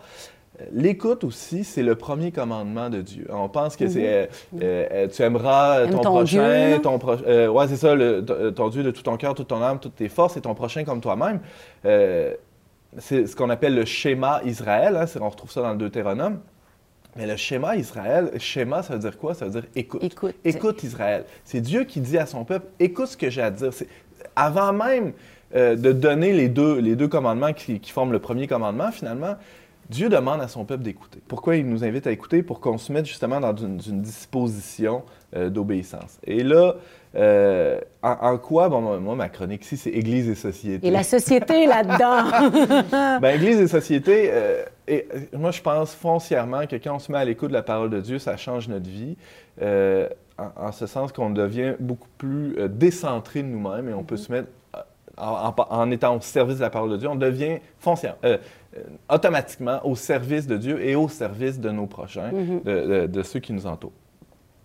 L'écoute 0.72 1.24
aussi, 1.24 1.64
c'est 1.64 1.84
le 1.84 1.96
premier 1.96 2.32
commandement 2.32 2.90
de 2.90 3.02
Dieu. 3.02 3.28
On 3.30 3.50
pense 3.50 3.76
que 3.76 3.88
c'est 3.88 4.30
mm-hmm. 4.56 5.10
tu 5.10 5.22
aimeras 5.22 5.88
ton, 5.88 6.00
prochain, 6.00 6.80
ton 6.82 6.98
prochain. 7.00 7.50
ouais, 7.50 7.68
c'est 7.68 7.78
ça, 7.78 7.96
le, 7.96 8.22
ton 8.56 8.70
Dieu 8.70 8.84
de 8.84 8.92
tout 8.92 9.04
ton 9.04 9.18
cœur, 9.18 9.36
toute 9.36 9.50
ton 9.50 9.62
âme, 9.62 9.80
toutes 9.80 9.96
tes 9.96 10.10
forces 10.10 10.38
et 10.38 10.42
ton 10.42 10.54
prochain 10.54 10.84
comme 10.84 11.02
toi-même 11.02 11.40
c'est 12.98 13.28
ce 13.28 13.36
qu'on 13.36 13.50
appelle 13.50 13.76
le 13.76 13.86
schéma 13.86 14.42
Israël. 14.46 14.96
Hein, 14.96 15.06
on 15.20 15.30
retrouve 15.30 15.52
ça 15.52 15.62
dans 15.62 15.72
le 15.72 15.78
Deutéronome. 15.78 16.40
Mais 17.16 17.26
le 17.26 17.38
schéma 17.38 17.78
Israël, 17.78 18.32
schéma, 18.40 18.84
ça 18.84 18.94
veut 18.94 19.00
dire 19.00 19.18
quoi? 19.18 19.34
Ça 19.34 19.46
veut 19.46 19.52
dire 19.52 19.70
écoute. 19.76 20.04
Écoute, 20.44 20.84
Israël. 20.84 21.24
C'est 21.46 21.62
Dieu 21.62 21.86
qui 21.86 22.02
dit 22.02 22.18
à 22.18 22.26
son 22.26 22.44
peuple, 22.44 22.68
écoute 22.80 23.08
ce 23.08 23.18
que 23.18 23.30
j'ai 23.30 23.42
à 23.42 23.52
dire. 23.52 23.72
Avant 24.36 24.74
même 24.74 25.14
euh, 25.56 25.76
de 25.76 25.94
donner 25.94 26.34
les 26.34 26.50
deux, 26.50 26.80
les 26.80 26.98
deux 26.98 27.08
commandements 27.08 27.54
qui, 27.54 27.80
forment 27.86 28.12
le 28.12 28.20
premier 28.20 28.48
commandement, 28.48 28.92
finalement, 28.92 29.36
Dieu 29.90 30.10
demande 30.10 30.42
à 30.42 30.48
son 30.48 30.66
peuple 30.66 30.84
d'écouter. 30.84 31.22
Pourquoi 31.28 31.58
il 31.58 31.68
nous 31.68 31.84
invite 31.84 32.08
à 32.08 32.12
écouter? 32.12 32.42
Pour 32.42 32.60
qu'on 32.60 32.78
se 32.78 32.92
mette 32.92 33.06
justement 33.06 33.40
dans 33.40 33.56
une, 33.56 33.78
disposition 34.02 35.04
euh, 35.36 35.50
d'obéissance. 35.50 36.18
Et 36.26 36.44
là, 36.44 36.76
euh, 37.16 37.80
en, 38.02 38.38
quoi, 38.38 38.68
bon, 38.70 39.00
moi, 39.00 39.16
ma 39.16 39.30
chronique 39.30 39.64
ici, 39.64 39.78
c'est 39.78 39.92
Église 39.92 40.28
et 40.28 40.36
société. 40.36 40.88
Et 40.88 40.92
la 40.92 41.04
société 41.04 41.68
là-dedans. 41.68 43.20
ben, 43.22 43.36
Église 43.36 43.60
et 43.60 43.68
société, 43.68 44.30
euh, 44.32 44.64
et, 44.88 45.08
moi, 45.34 45.52
je 45.52 45.62
pense 45.62 45.94
foncièrement 45.94 46.66
que 46.66 46.78
quand 46.78 46.96
on 46.96 47.00
se 47.00 47.12
met 47.12 47.20
à 47.20 47.26
l'écoute 47.26 47.50
de 47.50 47.54
la 47.54 47.64
parole 47.64 47.92
de 47.92 48.02
Dieu, 48.02 48.18
ça 48.18 48.38
change 48.38 48.68
notre 48.68 48.90
vie. 48.90 49.18
En, 50.38 50.72
ce 50.74 50.86
sens 50.86 51.14
qu'on 51.14 51.30
devient 51.30 51.76
beaucoup 51.80 52.10
plus 52.18 52.58
décentré 52.70 53.42
de 53.42 53.48
nous-mêmes 53.48 53.88
et 53.88 53.94
on 53.94 54.04
peut 54.04 54.18
se 54.18 54.32
mettre, 54.32 54.50
en, 55.18 55.92
étant 55.92 56.18
au 56.18 56.22
service 56.22 56.58
de 56.58 56.62
la 56.62 56.70
parole 56.70 56.92
de 56.92 56.98
Dieu, 56.98 57.08
on 57.08 57.16
devient 57.16 57.60
foncièrement, 57.80 58.20
automatiquement 59.10 59.80
au 59.84 59.96
service 59.96 60.48
de 60.48 60.58
Dieu 60.58 60.84
et 60.84 60.96
au 60.96 61.08
service 61.08 61.60
de 61.60 61.70
nos 61.70 61.86
prochains, 61.86 62.32
mm-hmm. 62.32 63.08
de 63.08 63.24
ceux 63.24 63.40
qui 63.40 63.54
nous 63.54 63.66
entourent 63.66 63.94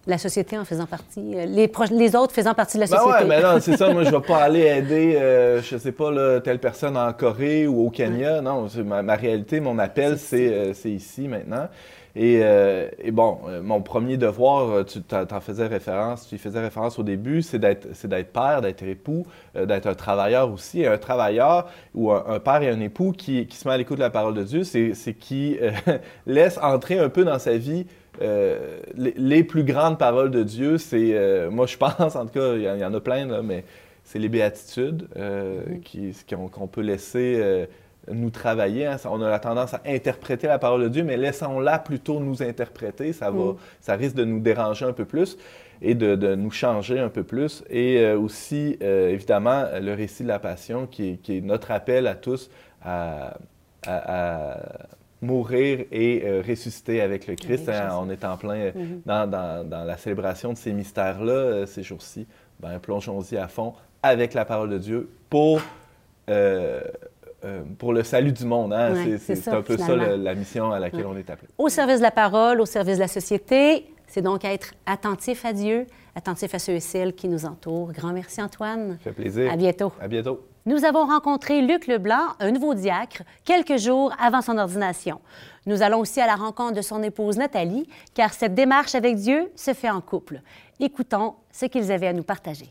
la 0.06 0.18
société 0.18 0.58
en 0.58 0.64
faisant 0.64 0.86
partie, 0.86 1.34
euh, 1.34 1.46
les, 1.46 1.70
les 1.90 2.16
autres 2.16 2.32
faisant 2.32 2.54
partie 2.54 2.76
de 2.76 2.82
la 2.82 2.86
ben 2.88 2.96
société. 2.96 3.24
Ben 3.24 3.28
ouais, 3.28 3.36
mais 3.36 3.42
non, 3.42 3.60
c'est 3.60 3.76
ça. 3.76 3.92
Moi, 3.92 4.04
je 4.04 4.10
vais 4.10 4.20
pas 4.20 4.38
aller 4.42 4.62
aider, 4.62 5.16
euh, 5.16 5.62
je 5.62 5.76
sais 5.76 5.92
pas, 5.92 6.10
là, 6.10 6.40
telle 6.40 6.58
personne 6.58 6.96
en 6.96 7.12
Corée 7.12 7.66
ou 7.66 7.86
au 7.86 7.90
Kenya. 7.90 8.40
Non, 8.40 8.66
ma, 8.84 9.02
ma, 9.02 9.14
réalité, 9.14 9.60
mon 9.60 9.78
appel, 9.78 10.18
c'est 10.18 10.52
euh, 10.52 10.88
ici 10.88 11.28
maintenant. 11.28 11.68
Et, 12.16 12.40
et 12.98 13.10
bon, 13.12 13.38
mon 13.62 13.82
premier 13.82 14.16
devoir, 14.16 14.84
tu 14.84 14.98
en 15.12 15.40
faisais 15.40 15.66
référence, 15.66 16.28
tu 16.28 16.34
y 16.34 16.38
faisais 16.38 16.60
référence 16.60 16.98
au 16.98 17.02
début, 17.02 17.42
c'est 17.42 17.58
d'être 17.58 18.32
père, 18.32 18.60
d'être 18.62 18.82
époux, 18.82 19.26
d'être 19.54 19.86
un 19.86 19.94
travailleur 19.94 20.52
aussi. 20.52 20.84
Un 20.84 20.98
travailleur 20.98 21.68
ou 21.94 22.10
un, 22.10 22.40
père 22.40 22.62
et 22.62 22.68
un 22.68 22.80
époux 22.80 23.12
qui, 23.12 23.46
qui 23.46 23.56
se 23.56 23.68
met 23.68 23.74
à 23.74 23.76
l'écoute 23.76 23.98
de 23.98 24.02
la 24.02 24.10
parole 24.10 24.34
de 24.34 24.42
Dieu, 24.42 24.64
c'est 24.64 25.14
qui 25.14 25.58
laisse 26.26 26.58
entrer 26.58 26.98
un 26.98 27.08
peu 27.08 27.24
dans 27.24 27.38
sa 27.38 27.56
vie 27.56 27.86
euh, 28.22 28.80
les, 28.96 29.44
plus 29.44 29.64
grandes 29.64 29.98
paroles 29.98 30.30
de 30.30 30.42
Dieu, 30.42 30.78
c'est, 30.78 31.14
euh, 31.14 31.50
moi 31.50 31.66
je 31.66 31.76
pense, 31.76 32.16
en 32.16 32.26
tout 32.26 32.32
cas, 32.32 32.54
il 32.54 32.62
y, 32.62 32.84
en 32.84 32.94
a 32.94 33.00
plein, 33.00 33.26
là, 33.26 33.40
mais 33.42 33.64
c'est 34.04 34.18
les 34.18 34.28
béatitudes 34.28 35.08
euh, 35.16 35.62
mm-hmm. 35.94 36.50
qu'on 36.50 36.66
peut 36.66 36.82
laisser 36.82 37.66
nous 38.12 38.30
travailler. 38.30 38.86
Hein. 38.86 38.96
On 39.04 39.20
a 39.22 39.28
la 39.30 39.38
tendance 39.38 39.74
à 39.74 39.80
interpréter 39.86 40.46
la 40.46 40.58
parole 40.58 40.82
de 40.82 40.88
Dieu, 40.88 41.04
mais 41.04 41.16
laissons-la 41.16 41.78
plutôt 41.78 42.20
nous 42.20 42.42
interpréter. 42.42 43.12
Ça, 43.12 43.30
va, 43.30 43.52
mm. 43.52 43.56
ça 43.80 43.94
risque 43.94 44.16
de 44.16 44.24
nous 44.24 44.40
déranger 44.40 44.84
un 44.84 44.92
peu 44.92 45.04
plus 45.04 45.38
et 45.82 45.94
de, 45.94 46.34
nous 46.34 46.50
changer 46.50 46.98
un 46.98 47.08
peu 47.08 47.24
plus. 47.24 47.64
Et 47.70 48.12
aussi, 48.12 48.76
évidemment, 48.80 49.64
le 49.80 49.94
récit 49.94 50.24
de 50.24 50.28
la 50.28 50.38
passion, 50.38 50.86
qui 50.86 51.18
est, 51.26 51.40
notre 51.40 51.70
appel 51.70 52.06
à 52.06 52.14
tous 52.14 52.50
à 52.82 53.34
mourir 55.22 55.84
et 55.90 56.22
euh, 56.24 56.42
ressusciter 56.46 57.00
avec 57.00 57.26
le 57.26 57.34
Christ. 57.34 57.68
Hein, 57.68 57.90
on 58.00 58.10
est 58.10 58.24
en 58.24 58.36
plein 58.36 58.56
euh, 58.56 58.72
mhm. 58.74 59.02
dans, 59.04 59.84
la 59.86 59.96
célébration 59.96 60.52
de 60.52 60.58
ces 60.58 60.72
mystères-là 60.72 61.32
euh, 61.32 61.66
ces 61.66 61.82
jours-ci. 61.82 62.26
Ben, 62.60 62.78
plongeons-y 62.78 63.36
à 63.36 63.48
fond 63.48 63.74
avec 64.02 64.34
la 64.34 64.44
parole 64.44 64.70
de 64.70 64.78
Dieu 64.78 65.10
pour, 65.28 65.60
pour 67.78 67.92
le 67.92 68.02
salut 68.02 68.32
du 68.32 68.44
monde. 68.44 68.72
Hein. 68.72 68.94
c'est 69.18 69.48
un 69.48 69.62
peu 69.62 69.76
ça 69.76 69.96
la, 69.96 70.34
mission 70.34 70.72
à 70.72 70.78
laquelle 70.78 71.06
on 71.06 71.16
est 71.16 71.30
appelé. 71.30 71.48
Au 71.58 71.68
service 71.68 71.98
de 71.98 72.02
la 72.02 72.10
parole, 72.10 72.60
au 72.60 72.66
service 72.66 72.96
de 72.96 73.00
la 73.00 73.08
société, 73.08 73.86
c'est 74.06 74.22
donc 74.22 74.44
être 74.44 74.74
attentif 74.86 75.44
à 75.44 75.52
Dieu, 75.52 75.86
attentif 76.16 76.54
à 76.54 76.58
ceux 76.58 76.72
et 76.72 76.80
celles 76.80 77.14
qui 77.14 77.28
nous 77.28 77.46
entourent. 77.46 77.92
Grand 77.92 78.12
merci 78.12 78.42
Antoine. 78.42 78.98
Ça 79.04 79.10
fait 79.10 79.22
plaisir. 79.22 79.52
À 79.52 79.56
bientôt. 79.56 79.92
À 80.00 80.08
bientôt. 80.08 80.40
Nous 80.66 80.84
avons 80.84 81.06
rencontré 81.06 81.62
Luc 81.62 81.86
Leblanc, 81.86 82.34
un 82.38 82.50
nouveau 82.50 82.74
diacre, 82.74 83.22
quelques 83.44 83.78
jours 83.78 84.12
avant 84.20 84.42
son 84.42 84.58
ordination. 84.58 85.20
Nous 85.64 85.82
allons 85.82 86.00
aussi 86.00 86.20
à 86.20 86.26
la 86.26 86.36
rencontre 86.36 86.74
de 86.74 86.82
son 86.82 87.02
épouse 87.02 87.38
Nathalie, 87.38 87.88
car 88.12 88.34
cette 88.34 88.54
démarche 88.54 88.94
avec 88.94 89.16
Dieu 89.16 89.50
se 89.56 89.72
fait 89.72 89.90
en 89.90 90.00
couple. 90.00 90.40
Écoutons 90.78 91.34
ce 91.50 91.66
qu'ils 91.66 91.90
avaient 91.90 92.08
à 92.08 92.12
nous 92.12 92.24
partager. 92.24 92.70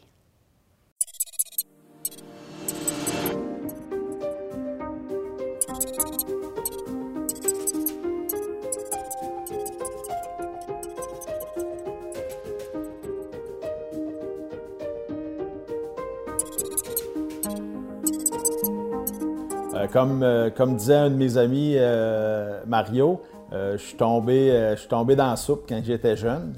Comme, 19.92 20.24
euh, 20.24 20.50
comme 20.50 20.76
disait 20.76 20.96
un 20.96 21.10
de 21.10 21.16
mes 21.16 21.38
amis, 21.38 21.74
euh, 21.78 22.62
Mario, 22.68 23.22
je 23.52 23.78
suis 23.78 23.98
tombé, 23.98 25.16
dans 25.16 25.30
la 25.30 25.36
soupe 25.36 25.66
quand 25.68 25.82
j'étais 25.84 26.16
jeune, 26.16 26.54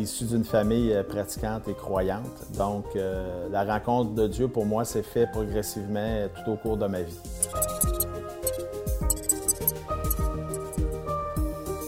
issu 0.00 0.24
d'une 0.24 0.44
famille 0.44 0.96
pratiquante 1.06 1.68
et 1.68 1.74
croyante. 1.74 2.46
Donc, 2.56 2.86
la 3.52 3.64
rencontre 3.64 4.14
de 4.14 4.26
Dieu, 4.26 4.48
pour 4.48 4.64
moi, 4.64 4.86
s'est 4.86 5.02
fait 5.02 5.26
progressivement 5.26 6.26
tout 6.34 6.52
au 6.52 6.56
cours 6.56 6.78
de 6.78 6.86
ma 6.86 7.02
vie. 7.02 7.20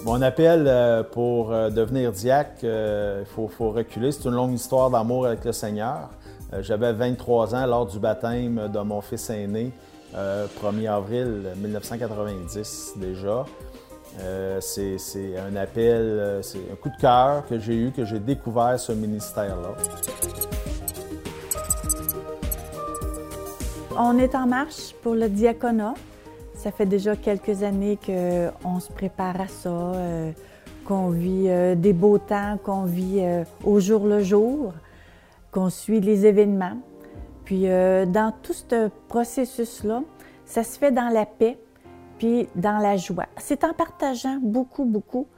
Mon 0.04 0.20
appel 0.20 0.70
pour 1.12 1.48
devenir 1.48 2.12
diacre, 2.12 2.64
il 2.64 3.24
faut, 3.24 3.70
reculer. 3.70 4.12
C'est 4.12 4.26
une 4.26 4.34
longue 4.34 4.52
histoire 4.52 4.90
d'amour 4.90 5.24
avec 5.24 5.46
le 5.46 5.52
Seigneur. 5.52 6.10
J'avais 6.60 6.92
23 6.92 7.54
ans 7.54 7.66
lors 7.66 7.86
du 7.86 7.98
baptême 7.98 8.68
de 8.70 8.80
mon 8.80 9.00
fils 9.00 9.30
aîné 9.30 9.72
1er 10.16 10.86
euh, 10.86 10.96
avril 10.96 11.52
1990 11.56 12.94
déjà. 12.96 13.44
Euh, 14.20 14.60
c'est 14.60 14.96
un 15.36 15.56
appel, 15.56 16.00
euh, 16.00 16.42
c'est 16.42 16.58
un 16.72 16.76
coup 16.80 16.88
de 16.88 16.96
cœur 16.96 17.44
que 17.46 17.58
j'ai 17.58 17.76
eu, 17.76 17.90
que 17.90 18.04
j'ai 18.04 18.18
découvert 18.18 18.80
ce 18.80 18.92
ministère-là. 18.92 19.74
On 23.98 24.18
est 24.18 24.34
en 24.34 24.46
marche 24.46 24.94
pour 25.02 25.14
le 25.14 25.28
diaconat. 25.28 25.94
Ça 26.54 26.70
fait 26.70 26.86
déjà 26.86 27.14
quelques 27.16 27.62
années 27.62 27.98
qu'on 28.04 28.80
se 28.80 28.90
prépare 28.90 29.40
à 29.40 29.48
ça, 29.48 29.92
qu'on 30.84 31.10
vit 31.10 31.48
des 31.76 31.92
beaux 31.92 32.18
temps, 32.18 32.58
qu'on 32.62 32.84
vit 32.84 33.22
au 33.62 33.78
jour 33.78 34.06
le 34.06 34.22
jour, 34.22 34.72
qu'on 35.50 35.70
suit 35.70 36.00
les 36.00 36.26
événements. 36.26 36.78
Puis 37.46 37.70
euh, 37.70 38.06
dans 38.06 38.32
tout 38.42 38.52
ce 38.52 38.90
processus-là, 39.08 40.02
ça 40.44 40.64
se 40.64 40.76
fait 40.78 40.90
dans 40.90 41.08
la 41.08 41.24
paix, 41.24 41.56
puis 42.18 42.48
dans 42.56 42.78
la 42.78 42.96
joie. 42.96 43.26
C'est 43.38 43.62
en 43.62 43.72
partageant 43.72 44.38
beaucoup, 44.42 44.84
beaucoup 44.84 45.28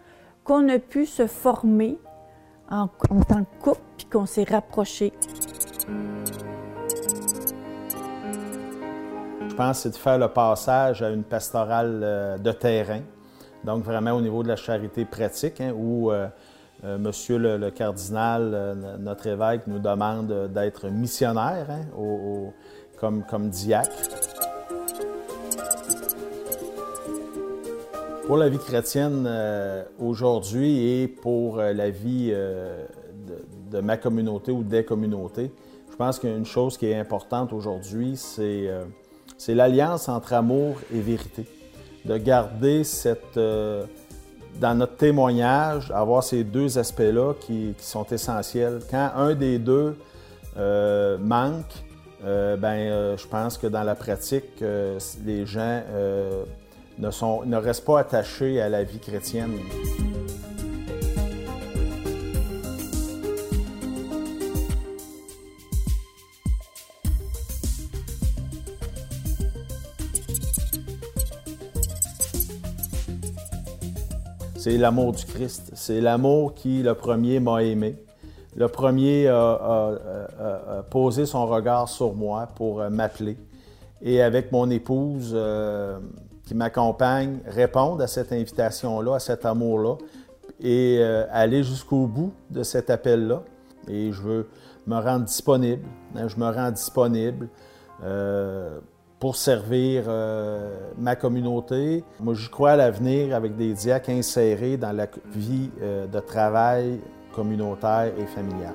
qu'on 0.43 0.67
a 0.71 0.79
pu 0.79 1.05
se 1.05 1.27
former 1.27 1.99
en, 2.71 2.89
tant 2.89 3.45
que 3.45 3.63
couple, 3.63 3.81
puis 3.99 4.07
qu'on 4.07 4.25
s'est 4.25 4.47
rapprochés. 4.49 5.13
Je 9.49 9.55
pense 9.55 9.81
c'est 9.81 9.91
de 9.91 9.97
faire 9.97 10.19
le 10.19 10.29
passage 10.29 11.03
à 11.03 11.11
une 11.11 11.25
pastorale 11.25 12.01
euh, 12.03 12.39
de 12.39 12.53
terrain, 12.53 13.01
donc 13.65 13.83
vraiment 13.83 14.13
au 14.13 14.23
niveau 14.23 14.43
de 14.43 14.49
la 14.49 14.57
charité 14.57 15.05
pratique, 15.05 15.61
hein, 15.61 15.75
où 15.77 16.11
Euh, 16.11 16.29
monsieur 16.85 17.39
le, 17.39 17.71
cardinal, 17.71 18.53
euh, 18.55 18.97
notre 18.99 19.27
évêque, 19.27 19.63
nous 19.67 19.79
demande 19.81 20.51
d'être 20.53 20.89
missionnaire 20.89 21.67
hein, 21.71 22.51
comme, 23.01 23.25
comme 23.25 23.49
diacre. 23.49 23.91
Pour 28.27 28.37
la 28.37 28.49
vie 28.49 28.59
chrétienne 28.59 29.27
aujourd'hui 29.99 30.87
et 30.87 31.09
pour 31.09 31.57
la 31.57 31.89
vie 31.89 32.31
de, 32.31 33.81
ma 33.81 33.97
communauté 33.97 34.53
ou 34.53 34.63
des 34.63 34.85
communautés, 34.85 35.51
je 35.91 35.97
pense 35.97 36.19
qu'une 36.19 36.45
chose 36.45 36.77
qui 36.77 36.87
est 36.87 36.99
importante 36.99 37.55
aujourd'hui, 37.55 38.17
c'est 38.17 38.69
l'alliance 39.49 40.11
entre 40.11 40.35
amour 40.35 40.77
et 40.95 41.01
vérité. 41.01 41.47
De 42.05 42.19
garder 42.19 42.85
cette 42.85 43.39
dans 44.59 44.75
notre 44.75 44.97
témoignage, 44.97 45.91
avoir 45.93 46.23
ces 46.23 46.45
deux 46.45 46.79
aspects-là 46.79 47.35
qui, 47.41 47.75
sont 47.79 48.05
essentiels. 48.07 48.81
Quand 48.91 49.13
un 49.17 49.35
des 49.35 49.59
deux 49.59 49.97
euh, 50.57 51.17
manque, 51.19 51.73
euh, 52.25 52.57
ben, 52.57 52.75
euh, 52.75 53.17
je 53.17 53.27
pense 53.27 53.57
que 53.57 53.67
dans 53.67 53.85
la 53.85 53.95
pratique, 53.95 54.63
les 55.25 55.47
gens 55.47 55.83
ne, 56.99 57.11
sont, 57.11 57.45
ne 57.45 57.57
restent 57.57 57.85
pas 57.85 58.01
attachés 58.01 58.61
à 58.61 58.69
la 58.69 58.83
vie 58.83 58.99
chrétienne. 58.99 59.53
C'est 74.59 74.77
l'amour 74.77 75.13
du 75.13 75.25
Christ. 75.25 75.71
C'est 75.75 76.01
l'amour 76.01 76.53
qui, 76.53 76.83
le 76.83 76.95
premier, 76.95 77.39
m'a 77.39 77.63
aimé. 77.63 77.95
Le 78.57 78.67
premier 78.67 79.29
a, 79.29 80.83
posé 80.91 81.27
son 81.27 81.47
regard 81.47 81.89
sur 81.89 82.13
moi 82.13 82.49
pour 82.57 82.81
euh, 82.81 82.91
m'appeler. 82.91 83.37
Et 84.03 84.21
avec 84.21 84.51
mon 84.51 84.69
épouse 84.69 85.31
euh, 85.33 86.01
qui 86.45 86.57
m'accompagne, 86.57 87.39
répondre 87.47 88.03
à 88.03 88.09
cette 88.09 88.33
invitation-là, 88.33 89.15
à 89.15 89.19
cet 89.21 89.47
amour-là, 89.47 89.95
et 90.61 90.99
euh, 90.99 91.25
aller 91.31 91.63
jusqu'au 91.63 92.09
bout 92.09 92.33
de 92.51 92.65
cet 92.65 92.91
appel-là. 92.91 93.45
Et 93.87 94.11
je 94.11 94.21
veux 94.21 94.49
me 94.89 94.97
rendre 94.97 95.25
disponible. 95.25 95.85
Hein, 96.17 96.27
je 96.27 96.37
me 96.37 96.51
rends 96.51 96.73
disponible 96.73 97.49
pour 99.19 99.37
servir 99.37 100.05
euh, 100.07 100.71
ma 100.97 101.17
communauté. 101.17 102.05
Moi, 102.21 102.35
j'y 102.35 102.49
crois 102.49 102.73
à 102.73 102.77
l'avenir 102.77 103.35
avec 103.35 103.57
des 103.57 103.73
diacres 103.73 104.11
insérés 104.11 104.77
dans 104.77 104.93
la 104.93 105.09
vie 105.33 105.71
euh, 105.83 106.07
de 106.07 106.21
travail 106.21 107.01
communautaire 107.33 108.13
et 108.19 108.27
familiale. 108.27 108.75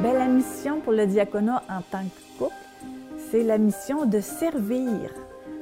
Bien, 0.00 0.12
la 0.12 0.26
mission 0.26 0.80
pour 0.80 0.92
le 0.92 1.06
diaconat 1.06 1.62
en 1.68 1.82
tant 1.90 2.04
que 2.04 2.38
couple, 2.38 2.54
c'est 3.30 3.42
la 3.42 3.58
mission 3.58 4.04
de 4.04 4.20
servir, 4.20 5.10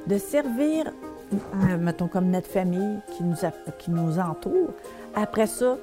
de 0.05 0.17
servir, 0.17 0.85
euh, 1.33 1.77
mettons 1.79 2.07
comme 2.07 2.29
notre 2.29 2.47
famille 2.47 2.99
qui 3.15 3.23
nous, 3.23 3.35
qui 3.79 3.91
nous 3.91 4.19
entoure. 4.19 4.69
Après 5.15 5.47
ça, 5.47 5.77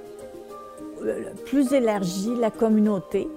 plus 1.47 1.73
élargi, 1.73 2.35
la 2.37 2.51
communauté, 2.51 3.29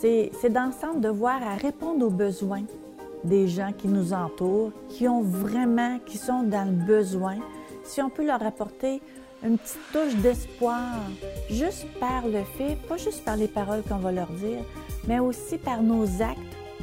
c'est 0.00 0.52
d'ensemble 0.52 1.00
de 1.00 1.08
voir 1.08 1.42
à 1.42 1.54
répondre 1.54 2.06
aux 2.06 2.10
besoins 2.10 2.62
des 3.24 3.48
gens 3.48 3.72
qui 3.76 3.88
nous 3.88 4.12
entourent, 4.12 4.72
qui 4.88 5.08
ont 5.08 5.22
vraiment, 5.22 5.98
qui 6.06 6.18
sont 6.18 6.42
dans 6.42 6.64
le 6.64 6.84
besoin. 6.84 7.36
Si 7.84 8.00
on 8.00 8.10
peut 8.10 8.24
leur 8.24 8.42
apporter 8.42 9.00
une 9.42 9.58
petite 9.58 9.78
touche 9.92 10.14
d'espoir, 10.16 11.00
juste 11.50 11.86
par 12.00 12.26
le 12.26 12.42
fait, 12.56 12.76
pas 12.88 12.96
juste 12.96 13.24
par 13.24 13.36
les 13.36 13.48
paroles 13.48 13.82
qu'on 13.88 13.98
va 13.98 14.12
leur 14.12 14.30
dire, 14.32 14.64
mais 15.06 15.18
aussi 15.18 15.58
par 15.58 15.82
nos 15.82 16.04
actes 16.22 16.38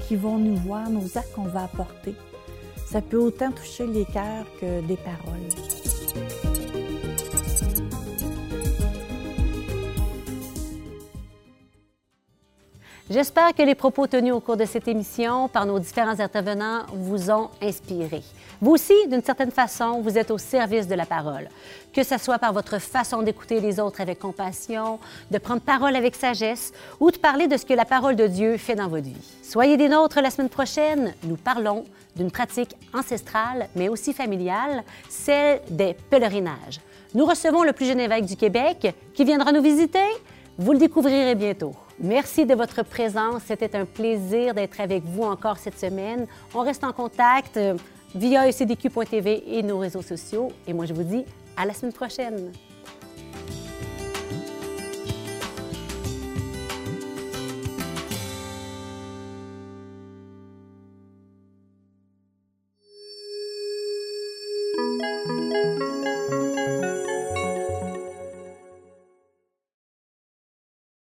qui 0.07 0.15
vont 0.15 0.37
nous 0.37 0.55
voir, 0.55 0.89
nos 0.89 1.17
actes 1.17 1.33
qu'on 1.33 1.43
va 1.43 1.63
apporter. 1.63 2.15
Ça 2.85 3.01
peut 3.01 3.17
autant 3.17 3.51
toucher 3.51 3.87
les 3.87 4.05
cœurs 4.05 4.45
que 4.59 4.81
des 4.81 4.97
paroles. 4.97 5.49
J'espère 13.07 13.53
que 13.53 13.61
les 13.61 13.75
propos 13.75 14.07
tenus 14.07 14.33
au 14.33 14.39
cours 14.39 14.57
de 14.57 14.65
cette 14.65 14.87
émission 14.87 15.47
par 15.47 15.67
nos 15.67 15.77
différents 15.77 16.19
intervenants 16.19 16.87
vous 16.91 17.29
ont 17.29 17.51
inspiré. 17.61 18.23
Vous 18.59 18.71
aussi, 18.71 18.95
d'une 19.07 19.21
certaine 19.21 19.51
façon, 19.51 20.01
vous 20.01 20.17
êtes 20.17 20.31
au 20.31 20.39
service 20.39 20.87
de 20.87 20.95
la 20.95 21.05
parole. 21.05 21.47
Que 21.93 22.01
ce 22.01 22.17
soit 22.17 22.39
par 22.39 22.51
votre 22.51 22.79
façon 22.79 23.21
d'écouter 23.21 23.59
les 23.59 23.79
autres 23.79 24.01
avec 24.01 24.17
compassion, 24.17 24.97
de 25.29 25.37
prendre 25.37 25.61
parole 25.61 25.95
avec 25.95 26.15
sagesse 26.15 26.73
ou 26.99 27.11
de 27.11 27.17
parler 27.17 27.47
de 27.47 27.57
ce 27.57 27.65
que 27.67 27.75
la 27.75 27.85
parole 27.85 28.15
de 28.15 28.25
Dieu 28.25 28.57
fait 28.57 28.73
dans 28.73 28.87
votre 28.87 29.05
vie. 29.05 29.37
Soyez 29.43 29.77
des 29.77 29.87
nôtres 29.87 30.19
la 30.19 30.31
semaine 30.31 30.49
prochaine. 30.49 31.13
Nous 31.25 31.37
parlons 31.37 31.85
d'une 32.15 32.31
pratique 32.31 32.75
ancestrale, 32.91 33.69
mais 33.75 33.87
aussi 33.87 34.13
familiale, 34.13 34.83
celle 35.09 35.61
des 35.69 35.95
pèlerinages. 36.09 36.81
Nous 37.13 37.25
recevons 37.25 37.61
le 37.61 37.71
plus 37.73 37.85
jeune 37.85 37.99
évêque 37.99 38.25
du 38.25 38.35
Québec 38.35 38.95
qui 39.13 39.25
viendra 39.25 39.51
nous 39.51 39.61
visiter. 39.61 39.99
Vous 40.57 40.71
le 40.71 40.79
découvrirez 40.79 41.35
bientôt. 41.35 41.75
Merci 41.99 42.45
de 42.45 42.53
votre 42.53 42.83
présence. 42.83 43.43
C'était 43.47 43.73
un 43.75 43.85
plaisir 43.85 44.53
d'être 44.53 44.81
avec 44.81 45.03
vous 45.05 45.23
encore 45.23 45.57
cette 45.57 45.79
semaine. 45.79 46.27
On 46.53 46.59
reste 46.59 46.83
en 46.83 46.91
contact 46.91 47.55
euh, 47.55 47.75
via 48.13 48.49
ecdq.tv 48.49 49.43
et 49.47 49.63
nos 49.63 49.79
réseaux 49.79 50.01
sociaux. 50.01 50.51
Et 50.67 50.73
moi, 50.73 50.85
je 50.85 50.93
vous 50.93 51.03
dis 51.03 51.23
à 51.55 51.65
la 51.65 51.73
semaine 51.73 51.93
prochaine. 51.93 52.51